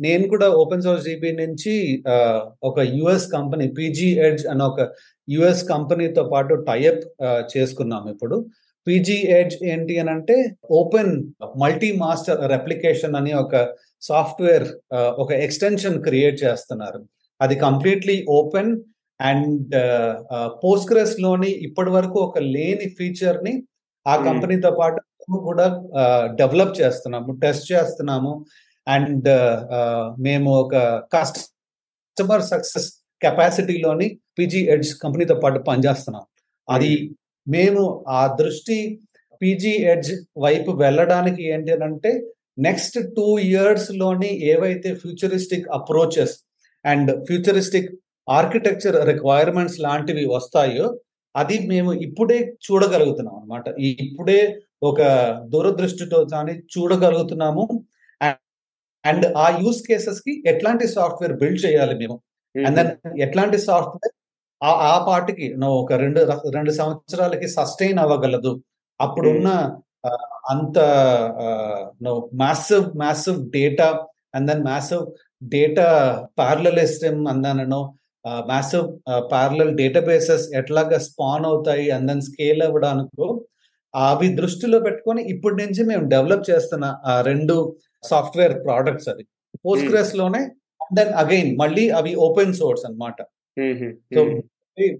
నేను 0.03 0.25
కూడా 0.33 0.47
ఓపెన్ 0.61 0.83
సోర్స్ 0.85 1.05
జీబీ 1.07 1.31
నుంచి 1.41 1.73
ఒక 2.69 2.77
యుఎస్ 2.99 3.25
కంపెనీ 3.35 3.65
పీజీ 3.77 4.09
ఎడ్జ్ 4.27 4.43
అనే 4.51 4.63
ఒక 4.63 4.81
యుఎస్ 5.27 5.63
కంపెనీతో 5.73 6.23
పాటు 6.33 6.53
టైఅప్ 6.69 7.03
చేసుకున్నాం 7.53 8.05
ఇప్పుడు. 8.13 8.37
పీజీ 8.87 9.17
ఎడ్జ్ 9.39 9.57
ఏంటి 9.71 9.93
అని 10.01 10.11
అంటే 10.15 10.37
ఓపెన్ 10.79 11.11
మల్టీ 11.63 11.89
మాస్టర్ 12.03 12.39
రెప్లికేషన్ 12.53 13.15
అని 13.19 13.33
ఒక 13.43 13.55
సాఫ్ట్వేర్ 14.01 14.65
ఒక 15.23 15.31
ఎక్స్టెన్షన్ 15.45 15.99
క్రియేట్ 16.07 16.37
చేస్తున్నారు. 16.45 16.99
అది 17.41 17.55
కంప్లీట్లీ 17.65 18.17
ఓపెన్ 18.39 18.71
అండ్ 19.19 19.75
పోస్ట్గ్రెస్లోని 20.63 21.51
ఇప్పటి 21.67 21.91
వరకు 21.97 22.17
ఒక 22.27 22.39
లేని 22.55 22.87
ఫీచర్ని 22.97 23.53
ఆ 24.05 24.15
కంపెనీతో 24.27 24.71
పాటు 24.79 24.99
కూడా 25.47 25.65
డెవలప్ 26.39 26.73
చేస్తున్నాము 26.81 27.31
టెస్ట్ 27.43 27.65
చేస్తున్నాము. 27.71 28.33
అండ్ 28.87 29.29
మేము 30.27 30.49
ఒక 30.63 30.75
కస్టమర్ 31.15 32.45
సక్సెస్ 32.51 32.87
కెపాసిటీలోని 33.21 34.07
పీజీ 34.37 34.61
ఎడ్జ్ 34.73 34.91
కంపెనీతో 35.03 35.35
పాటు 35.35 35.59
పనిచేస్తున్నాం. 35.69 36.25
అది 36.67 36.93
మేము 37.47 37.83
ఆ 38.09 38.21
దృష్టి 38.39 38.77
పీజీ 39.41 39.73
ఎడ్జ్ 39.93 40.11
వైపు 40.37 40.71
వెళ్ళడానికి 40.83 41.41
ఏంటి 41.53 41.71
అంటే 41.87 42.11
నెక్స్ట్ 42.57 42.97
టూ 43.15 43.27
ఇయర్స్లోని 43.39 44.31
ఏవైతే 44.53 44.89
futuristic 44.95 45.67
approaches 45.77 46.35
and 46.85 47.25
futuristic 47.25 47.89
architecture 48.27 48.97
requirements 49.07 49.79
లాంటివి 49.79 50.25
వస్తాయో 50.25 50.85
అది 51.35 51.55
మేము 51.67 51.91
ఇప్పుడే 51.93 52.37
చూడగలుగుతున్నాం 52.65 53.35
అనమాట 53.35 53.65
ఇప్పుడే 53.79 54.39
ఒక 54.83 55.01
దూరదృష్టితో 55.53 56.19
కానీ 56.33 56.53
చూడగలుగుతున్నాము. 56.73 57.63
అండ్ 59.03 59.25
ఆ 59.37 59.45
యూస్ 59.61 59.81
కేసెస్కి 59.87 60.33
ఎట్లాంటి 60.51 60.85
సాఫ్ట్వేర్ 60.95 61.35
బిల్డ్ 61.41 61.61
చేయాలి 61.65 61.95
మేము? 62.01 62.15
అండ్ 62.55 62.77
దెన్ 62.79 62.91
ఎట్లాంటి 63.25 63.57
సాఫ్ట్వేర్ 63.67 64.13
ఆ 64.61 64.71
ఆ 64.91 64.93
పాటికి 65.07 65.47
నువ్వు 65.61 65.77
ఒక 65.83 65.93
రెండు 66.03 66.19
రెండు 66.57 66.71
సంవత్సరాలకి 66.71 67.47
సస్టైన్ 67.57 67.99
అవ్వగలదు. 67.99 68.51
అప్పుడున్న 68.99 69.49
అంత 70.51 70.77
massive 72.41 72.85
massive 72.97 73.39
data 73.49 73.87
and 74.35 74.47
then 74.51 74.63
massive 74.63 75.03
data 75.53 75.87
parallelism 76.39 77.21
and 77.31 77.43
then 77.47 77.61
massive 78.51 78.85
parallel 79.31 79.71
databases 79.79 80.45
ఎట్లాగా 80.59 80.97
స్పాన్ 81.07 81.45
అవుతాయి 81.45 81.87
అండ్ 81.95 82.07
దెన్ 82.11 82.23
స్కేల్ 82.29 82.61
అవ్వడానికి 82.67 83.27
అవి 83.93 84.27
దృష్టిలో 84.39 84.77
పెట్టుకొని 84.79 85.21
ఇప్పటి 85.33 85.55
నుంచి 85.63 85.81
మేము 85.91 86.03
డెవలప్ 86.13 86.45
చేస్తున్న 86.49 86.85
ఆ 87.05 87.15
రెండు 87.21 87.55
సాఫ్ట్వేర్ 88.03 88.55
ప్రోడక్ట్స్ 88.65 89.09
అది 89.13 89.23
పోస్ట్గ్రెస్లోనే 89.65 90.41
అండ్ 90.83 90.95
దెన్ 90.99 91.13
అగైన్ 91.23 91.51
మళ్ళీ 91.61 91.85
అవి 91.89 92.13
ఓపెన్ 92.27 92.53
సోర్స్ 92.53 92.85
అన్నమాట. 92.87 93.19
సో 94.15 94.21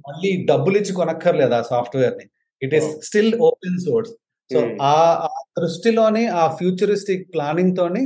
మళ్ళీ 0.08 0.32
డబ్బులు 0.46 0.78
ఇచ్చి 0.78 0.94
కొనక్కర్లేదు 0.94 1.56
ఆ 1.60 1.62
సాఫ్ట్వేర్ని. 1.72 2.26
It 2.62 2.76
is. 2.80 2.90
Still 3.08 3.34
open 3.50 3.80
source 3.88 4.12
so. 4.52 4.60
ఆ 4.82 4.96
ఆ 5.28 5.30
దృష్టిలోనే 5.60 6.24
ఆ 6.42 6.44
ఫ్యూచరిస్టిక్ 6.60 7.26
ప్లానింగ్ 7.36 7.76
తోని 7.78 8.04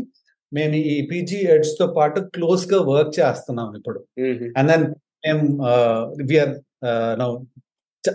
మేము 0.52 0.76
ఈ 0.94 0.98
పీజీ 1.12 1.40
ఎడ్స్తో 1.56 1.88
పాటు 1.98 2.20
క్లోజ్గా 2.36 2.80
వర్క్ 2.92 3.14
చేస్తున్నాం 3.20 3.70
ఇప్పుడు. 3.80 4.00
అండ్ 4.58 4.70
దెన్ 4.72 4.86
మేము 5.26 5.46
విఆర్ 6.30 6.54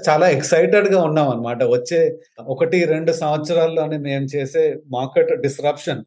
చాలా 0.08 0.30
ఎక్సైటెడ్గా 0.30 1.02
ఉన్నాం 1.02 1.28
అనమాట 1.28 1.62
వచ్చే 1.62 2.18
ఒకటి 2.46 2.84
రెండు 2.84 3.12
సంవత్సరాల్లోనే 3.12 3.98
మేము 3.98 4.24
చేసే 4.24 4.80
మార్కెట్ 4.90 5.40
డిస్రప్షన్ 5.40 6.04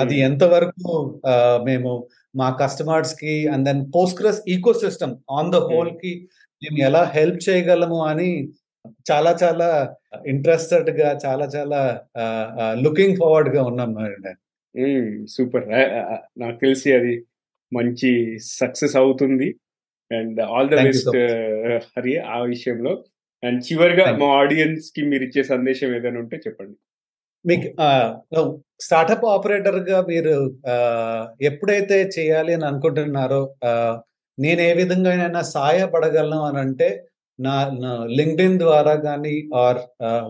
అది 0.00 0.16
ఎంతవరకు 0.18 0.92
మేము 1.64 2.08
మా 2.36 2.56
కస్టమర్స్కి 2.60 3.48
and 3.48 3.64
then 3.64 3.92
Postgres 3.94 4.40
eco 4.48 4.72
system 4.72 5.14
on 5.30 5.52
the 5.52 5.56
హోల్కి 5.56 6.28
మేము 6.62 6.78
ఎలా 6.84 7.12
హెల్ప్ 7.14 7.48
చేయగలము 7.48 8.06
అని 8.06 8.48
చాలా 9.10 9.36
చాలా 9.42 9.96
ఇంట్రెస్టెడ్గా 10.26 11.18
చాలా 11.26 11.46
చాలా 11.46 12.00
లుకింగ్ 12.82 13.16
ఫార్వర్డ్గా 13.16 13.62
ఉన్నాం. 13.62 13.94
సూపర్. 15.26 15.68
నాకు 16.38 16.58
తెలిసి 16.60 16.92
అది 16.92 17.14
మంచి 17.74 18.38
సక్సెస్ 18.42 18.96
అవుతుంది. 18.96 19.54
And 20.10 20.40
all 20.40 20.68
the 20.68 20.82
best 20.82 21.16
Hari 21.96 22.18
ఆ 22.18 22.38
విషయంలో. 22.42 23.04
అండ్ 23.46 23.72
చివరిగా. 23.72 24.16
మా 24.16 24.26
ఆడియన్స్కి 24.26 25.02
మీరు 25.02 25.22
ఇచ్చే 25.24 25.42
సందేశం 25.42 25.96
ఏదైనా 25.96 26.18
ఉంటే 26.18 26.36
చెప్పండి. 26.36 26.76
మీకు 27.46 27.68
స్టార్టప్ 28.80 29.24
ఆపరేటర్గా 29.24 30.00
మీరు 30.08 30.34
ఎప్పుడైతే 31.40 32.10
చేయాలి 32.18 32.54
అని 32.54 32.64
అనుకుంటున్నారో 32.64 33.54
నేను 34.38 34.60
ఏ 34.60 34.72
విధంగా 34.72 35.42
సహాయపడగలను 35.42 36.42
అని 36.42 36.58
అంటే 36.58 37.04
నా 37.38 37.54
లింక్డ్ఇన్ 38.18 38.58
ద్వారా 38.58 38.94
కానీ 38.94 39.48
ఆర్ 39.54 39.78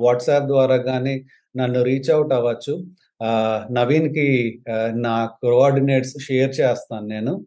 వాట్సాప్ 0.00 0.46
ద్వారా 0.46 0.76
కానీ 0.76 1.24
నన్ను 1.56 1.82
రీచ్ 1.82 2.10
అవుట్ 2.10 2.32
అవ్వచ్చు. 2.32 2.74
ఆ, 3.22 3.28
నవీన్కి 3.70 4.26
ఆ, 4.70 4.92
నా 4.94 5.26
కోఆర్డినేట్స్ 5.26 6.16
షేర్ 6.20 6.60
చేస్తాను 6.60 7.06
నేను. 7.06 7.46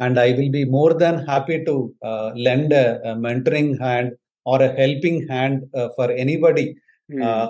And 0.00 0.18
I 0.18 0.32
will 0.32 0.50
be 0.50 0.64
more 0.64 0.98
than 0.98 1.16
happy 1.16 1.58
to 1.58 1.94
lend 2.36 2.74
mentoring 3.18 3.74
hand 3.82 4.12
or 4.46 4.62
helping 4.62 5.22
hand 5.30 5.60
for 5.98 6.12
anybody 6.22 6.66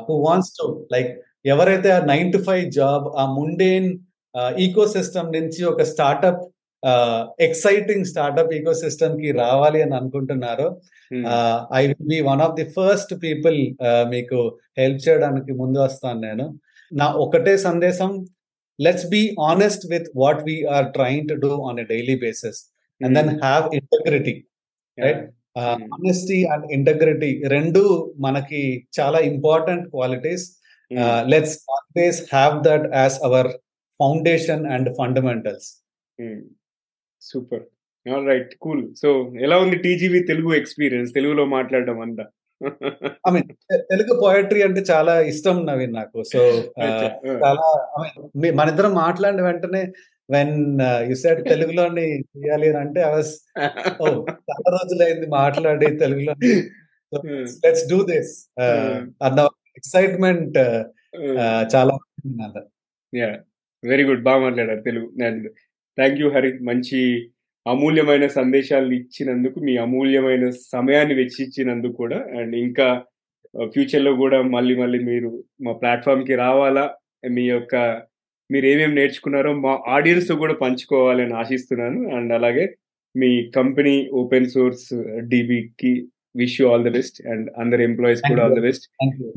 who 0.09 0.14
wants 0.28 0.53
to 0.59 0.66
like 0.93 1.11
ఎవరైతే 1.47 1.91
ఆ 1.91 2.01
నైన్ 2.05 2.32
టు 2.32 2.38
ఫైవ్ 2.38 2.64
జాబ్ 2.72 3.05
ఆ 3.16 3.26
ముండేన్ 3.32 3.91
ఈకో 4.59 4.88
సిస్టమ్ 4.88 5.28
నుంచి 5.36 5.64
ఒక 5.64 5.82
స్టార్టప్ 5.82 6.43
ఎక్సైటింగ్ 7.41 8.05
స్టార్టప్ 8.05 8.53
ఈకో 8.55 8.74
సిస్టమ్కి 8.74 9.30
రావాలి 9.32 9.82
అని 9.82 9.95
అనుకుంటున్నారో 9.95 10.68
I 11.74 11.86
will 11.86 12.09
be 12.09 12.20
one 12.20 12.41
of 12.41 12.55
the 12.55 12.66
first 12.78 13.12
people 13.22 13.59
మీకు 14.14 14.38
హెల్ప్ 14.78 15.09
చేయడానికి 15.09 15.53
ముందు 15.53 15.78
వస్తాను 15.78 16.20
నేను. 16.20 16.47
నా 16.93 17.07
ఒకటే 17.24 17.57
సందేశం 17.59 18.11
let's 18.78 19.07
be 19.07 19.22
honest 19.41 19.86
with 19.86 20.09
what 20.16 20.41
we're 20.45 20.86
trying 20.93 21.28
to 21.28 21.34
do 21.34 21.51
on 21.68 21.80
a 21.80 21.84
daily 21.84 22.16
basis 22.16 22.61
and 23.01 23.14
then 23.18 23.32
have 23.45 23.66
integrity 23.74 24.34
right? 24.99 25.20
Honesty 25.57 26.38
and 26.44 26.66
integrity 26.72 27.30
రెండు 27.46 27.82
మనకి 28.18 28.62
చాలా 28.98 29.18
important 29.30 29.84
qualities 29.88 30.44
let's 31.26 31.57
always 31.70 32.20
have 32.32 32.57
that 32.64 32.86
as 32.94 33.18
our 33.22 33.51
foundation 34.01 34.64
and 34.66 34.90
fundamentals 34.96 35.68
super 37.22 37.64
all 38.07 38.26
right 38.26 38.53
cool 38.59 38.84
so 38.94 39.09
ఎలా 39.40 39.57
ఉంది 39.57 39.78
TGV 39.78 40.20
Telugu 40.22 40.51
experience 40.55 41.11
తెలుగులో 41.14 41.44
మాట్లాడడం 41.57 41.98
అంతా? 42.01 42.24
I 43.24 43.30
mean 43.30 43.48
Telugu 43.90 44.12
poetry 44.22 44.61
అంటే 44.62 44.80
చాలా 44.90 45.12
ఇష్టం 45.32 45.59
నవీన్ 45.66 45.94
నాకు. 45.94 46.18
సో 46.32 46.40
చాలా 47.44 47.66
మన 48.59 48.66
ఇద్దరం 48.68 48.92
మాట్లాడిన 49.05 49.42
వెంటనే 49.42 49.82
వెన్ 50.35 50.57
యు 51.11 51.16
సెడ్ 51.22 51.41
తెలుగులోని 51.53 52.07
చేయాలి 52.35 52.66
అని 52.70 52.78
అంటే 52.85 53.01
ఐ 53.09 53.11
వాస్ 53.16 53.33
ఓ 54.03 54.07
చాలా 54.49 54.68
రోజులైంది 54.76 55.28
మాట్లాడి 55.39 55.89
తెలుగులో 56.03 56.35
లెట్స్ 57.64 57.87
డూ 57.93 57.99
దిస్ 58.11 58.35
అన్న 59.28 59.41
ఎక్సైట్మెంట్ 59.81 60.59
చాలా 61.74 61.93
ఉంది 61.99 62.33
నాలో. 62.41 62.62
యా 63.12 63.31
వెరీ 63.83 64.05
గుడ్ 64.09 64.24
బాగా 64.28 64.41
మాట్లాడారు 64.47 64.83
తెలుగు. 64.89 65.07
అండ్ 65.28 65.47
థ్యాంక్ 65.99 66.18
యూ 66.22 66.28
హరి 66.35 66.51
మంచి 66.70 67.01
అమూల్యమైన 67.66 68.26
సందేశాలు 68.39 68.93
ఇచ్చినందుకు 68.99 69.59
మీ 69.68 69.72
అమూల్యమైన 69.85 70.45
సమయాన్ని 70.74 71.14
వెచ్చించినందుకు 71.20 71.97
కూడా. 72.03 72.18
అండ్ 72.41 72.55
ఇంకా 72.66 72.87
ఫ్యూచర్లో 73.74 74.12
కూడా 74.22 74.39
మళ్ళీ 74.55 74.74
మళ్ళీ 74.83 74.99
మీరు 75.11 75.31
మా 75.66 75.72
ప్లాట్ఫామ్కి 75.81 76.35
రావాలా 76.45 76.85
మీ 77.37 77.45
యొక్క 77.49 77.74
మీరు 78.53 78.66
ఏమేమి 78.72 78.94
నేర్చుకున్నారో 79.01 79.53
మా 79.64 79.72
ఆడియన్స్తో 79.96 80.36
కూడా 80.42 80.55
పంచుకోవాలని 80.62 81.34
ఆశిస్తున్నాను. 81.42 82.01
అండ్ 82.16 82.32
అలాగే 82.38 82.64
మీ 83.14 83.30
company 83.59 83.94
open 84.22 84.48
సోర్స్కి 84.55 85.92
wish 86.40 86.57
you 86.61 86.64
all 86.70 86.84
the 86.88 86.90
best. 86.96 87.16
And 87.30 87.46
అందరి 87.62 87.82
ఎంప్లాయీస్ 87.88 88.22
కూడా 88.30 88.42
all 88.44 88.57
the 88.59 88.62
best. 88.68 88.84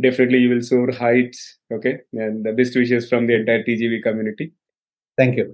Definitely 0.05 0.39
you 0.43 0.49
will 0.53 0.65
soar 0.69 0.89
heights 1.03 1.39
okay? 1.75 1.93
And 2.23 2.37
the 2.47 2.53
best 2.59 2.73
wishes 2.79 3.03
from 3.09 3.23
the 3.29 3.35
entire 3.39 3.63
tgv 3.67 3.93
community. 4.07 4.47
Thank 5.19 5.35
you. 5.39 5.47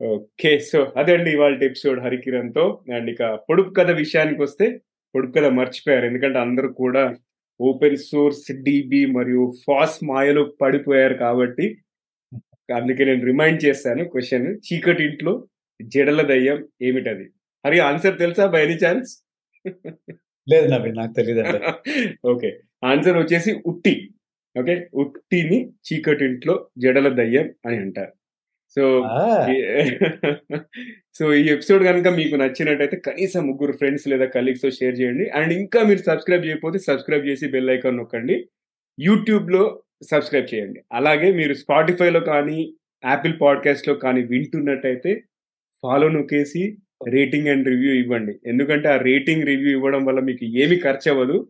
Okay 0.00 0.50
so 0.68 0.78
అదండి 1.00 1.30
ఇవాళ 1.36 1.54
episode 1.68 1.98
హరికిరణ్తో 2.04 2.64
and 2.96 3.08
ఇక 3.12 3.22
పొడుపు 3.48 3.72
కథ 3.78 3.90
విషయానికి 4.02 4.40
వస్తే 4.42 4.66
పొడుపు 5.14 5.32
కథ 5.36 5.46
మర్చిపోయారు. 5.58 6.04
ఎందుకంటే 6.10 6.38
అందరూ 6.38 6.68
కూడా 6.82 7.02
ఓపెన్ 7.60 7.98
సోర్స్ 8.10 8.46
డిబి 8.66 9.02
మరియు 9.16 9.42
ఫాస్ 9.64 9.98
మాయలో 10.10 10.44
పడిపోయారు 10.62 11.16
కాబట్టి 11.24 11.66
అందుకే 12.78 13.02
నేను 13.10 13.22
రిమైండ్ 13.30 13.60
చేస్తాను 13.66 14.02
క్వశ్చన్ 14.12 14.48
చీకటి 14.66 15.02
ఇంట్లో 15.08 15.32
జడల 15.80 16.20
దయ్యం 16.32 16.58
ఏమిటది? 16.88 17.26
హరి 17.64 17.78
ఆన్సర్ 17.88 18.16
తెలుసా 18.22 18.44
బై 18.54 18.62
ఎనీ 18.66 18.76
ఛాన్స్ 18.84 19.10
లేదు 20.46 20.66
నవీన్ 20.72 20.98
నాకు 21.00 21.14
తెలియదండి 21.18 21.58
ఓకే 22.32 22.50
ఆన్సర్ 22.90 23.18
వచ్చేసి 23.22 23.50
ఉట్టి. 23.70 23.94
ఓకే 24.56 24.74
ఉట్టిని 25.02 25.58
చీకటి 25.88 26.24
ఇంట్లో 26.30 26.54
జడల 26.84 27.08
దయ్యం 27.20 27.46
అని 27.66 27.78
అంటారు. 27.84 28.12
సో 28.76 28.82
సో 31.18 31.24
ఈ 31.40 31.42
ఎపిసోడ్ 31.54 31.82
కనుక 31.88 32.08
మీకు 32.18 32.34
నచ్చినట్టయితే 32.42 32.96
కనీసం 33.08 33.42
ముగ్గురు 33.48 33.74
ఫ్రెండ్స్ 33.80 34.06
లేదా 34.12 34.26
కలీగ్స్తో 34.36 34.70
షేర్ 34.78 34.96
చేయండి. 35.00 35.24
అండ్ 35.38 35.52
ఇంకా 35.60 35.80
మీరు 35.90 36.02
సబ్స్క్రైబ్ 36.10 36.46
చేయకపోతే 36.48 36.78
సబ్స్క్రైబ్ 36.88 37.28
చేసి 37.30 37.46
బెల్ 37.54 37.72
ఐకాన్ 37.76 37.98
నొక్కండి. 38.00 38.36
యూట్యూబ్లో 39.00 39.82
సబ్స్క్రైబ్ 40.10 40.54
చేయండి. 40.54 40.80
అలాగే 40.92 41.32
మీరు 41.32 41.54
స్పాటిఫైలో 41.54 42.20
కానీ 42.20 42.74
యాపిల్ 43.04 43.34
పాడ్కాస్ట్లో 43.40 43.94
కానీ 43.94 44.22
వింటున్నట్టయితే 44.22 45.22
ఫాలో 45.82 46.08
నొక్కేసి 46.08 46.78
రేటింగ్ 47.08 47.48
అండ్ 47.48 47.68
రివ్యూ 47.68 47.92
ఇవ్వండి. 47.92 48.38
ఎందుకంటే 48.46 48.88
ఆ 48.88 48.96
రేటింగ్ 48.96 49.42
రివ్యూ 49.42 49.70
ఇవ్వడం 49.70 50.04
వల్ల 50.04 50.20
మీకు 50.20 50.44
ఏమి 50.44 50.76
ఖర్చు 50.76 51.12
అవ్వదు 51.12 51.48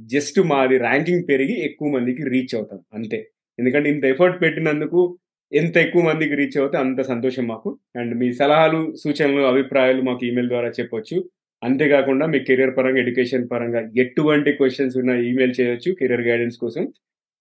జస్ట్ 0.00 0.40
మాది 0.40 0.78
ర్యాంకింగ్ 0.78 1.24
పెరిగి 1.28 1.60
ఎక్కువ 1.64 1.88
మందికి 1.88 2.24
రీచ్ 2.28 2.54
అవుతాం. 2.54 2.80
అంతే. 2.94 3.30
ఎందుకంటే 3.58 3.90
ఇంత 3.90 4.04
ఎఫర్ట్ 4.04 4.42
పెట్టినందుకు 4.42 5.18
ఎంత 5.52 5.76
ఎక్కువ 5.76 6.02
మందికి 6.02 6.34
రీచ్ 6.34 6.58
అవుతే 6.58 6.78
అంత 6.78 7.00
సంతోషం 7.00 7.46
మాకు. 7.46 7.78
అండ్ 7.96 8.18
మీ 8.18 8.32
సలహాలు 8.32 8.94
సూచనలు 8.94 9.40
అభిప్రాయాలు 9.40 10.02
మాకు 10.02 10.26
ఈమెయిల్ 10.26 10.48
ద్వారా 10.48 10.68
చెప్పొచ్చు. 10.68 11.30
అంతేకాకుండా 11.62 12.24
మీ 12.32 12.38
కెరియర్ 12.48 12.74
పరంగా 12.76 13.00
ఎడ్యుకేషన్ 13.02 13.44
పరంగా 13.52 13.80
ఎటువంటి 14.02 14.50
క్వశ్చన్స్ 14.60 14.94
ఉన్నా 15.00 15.14
ఈమెయిల్ 15.28 15.54
చేయొచ్చు 15.58 15.90
కెరియర్ 16.00 16.24
గైడెన్స్ 16.28 16.58
కోసం. 16.58 16.84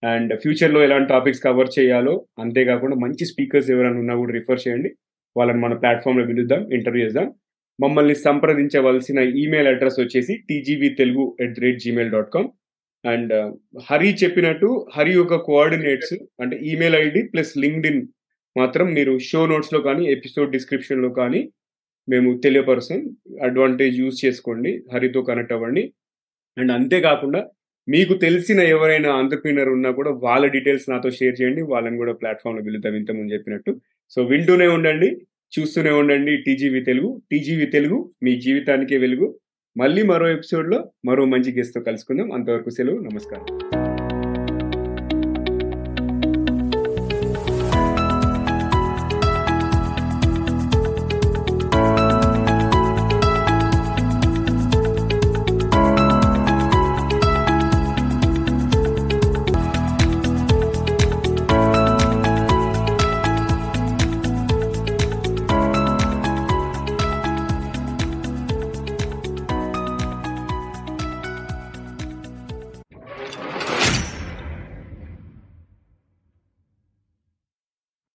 అండ్ 0.03 0.31
ఫ్యూచర్లో 0.43 0.79
ఎలాంటి 0.87 1.09
టాపిక్స్ 1.13 1.43
కవర్ 1.45 1.69
చేయాలో 1.77 2.13
అంతేకాకుండా 2.43 2.95
మంచి 3.03 3.23
స్పీకర్స్ 3.31 3.69
ఎవరైనా 3.73 3.99
ఉన్నా 4.03 4.15
కూడా 4.21 4.33
రిఫర్ 4.39 4.63
చేయండి. 4.63 4.89
వాళ్ళని 5.35 5.59
మన 5.65 5.73
ప్లాట్ఫామ్లో 5.81 6.23
పిలుద్దాం 6.29 6.61
ఇంటర్వ్యూ 6.77 7.03
చేద్దాం. 7.05 7.27
మమ్మల్ని 7.79 8.15
సంప్రదించవలసిన 8.25 9.19
ఈమెయిల్ 9.41 9.69
అడ్రస్ 9.71 9.99
వచ్చేసి 10.01 10.33
TGV 10.49 10.89
Telugu 11.01 11.23
at 11.43 11.53
the 11.55 11.61
rate 11.65 11.79
Gmail 11.85 12.11
dot 12.15 12.31
com 12.35 12.49
and 13.03 13.31
uh, 13.33 13.47
Hari 13.87 14.09
చెప్పినట్టు 14.21 14.67
హరి 14.95 15.13
యొక్క 15.13 15.35
కోఆర్డినేట్స్ 15.45 16.13
అంటే 16.41 16.55
email 16.71 16.95
ID 16.97 17.21
plus 17.31 17.53
linked 17.63 17.87
in 17.91 18.01
మాత్రం 18.55 18.87
మీరు 18.97 19.13
షో 19.29 19.39
నోట్స్లో 19.45 19.79
కానీ 19.87 20.03
ఎపిసోడ్ 20.15 20.51
డిస్క్రిప్షన్లో 20.51 21.09
కానీ 21.17 21.41
మేము 22.09 22.37
తెలియపరుస్తాం. 22.37 23.15
అడ్వాంటేజ్ 23.43 23.99
యూజ్ 23.99 24.25
చేసుకోండి. 24.25 24.83
హరితో 24.93 25.21
కనెక్ట్ 25.21 25.53
అవ్వండి. 25.53 25.93
అండ్ 26.57 26.71
అంతేకాకుండా 26.71 27.47
మీకు 27.89 28.13
తెలిసిన 28.13 28.59
ఎవరైనా 28.59 29.09
ఆంటర్ప్రీనర్ 29.11 29.69
ఉన్నా 29.69 29.91
కూడా 29.91 30.11
వాళ్ళ 30.11 30.45
డీటెయిల్స్ 30.45 30.89
నాతో 30.89 31.09
షేర్ 31.09 31.41
చేయండి. 31.41 31.61
వాళ్ళని 31.61 31.97
కూడా 31.97 32.13
ప్లాట్ఫామ్లో 32.13 32.63
వెళుతాం 32.63 32.95
ఇంతకుముందు 32.95 33.33
చెప్పినట్టు. 33.33 33.81
సో 34.09 34.23
వింటూనే 34.23 34.67
ఉండండి. 34.67 35.17
చూస్తూనే 35.59 35.89
ఉండండి. 35.89 36.37
టీజీవీ 36.37 36.81
తెలుగు 36.81 37.21
టీజీవీ 37.31 37.65
తెలుగు 37.65 38.11
మీ 38.23 38.41
జీవితానికే 38.41 38.97
వెలుగు. 38.97 39.39
మళ్ళీ 39.77 40.03
మరో 40.03 40.27
ఎపిసోడ్లో 40.29 40.91
మరో 41.05 41.25
మంచి 41.25 41.57
గెస్ట్తో 41.57 41.81
కలుసుకుందాం. 41.81 42.31
అంతవరకు 42.31 42.69
సెలవు. 42.69 42.97
నమస్కారం. 42.97 43.80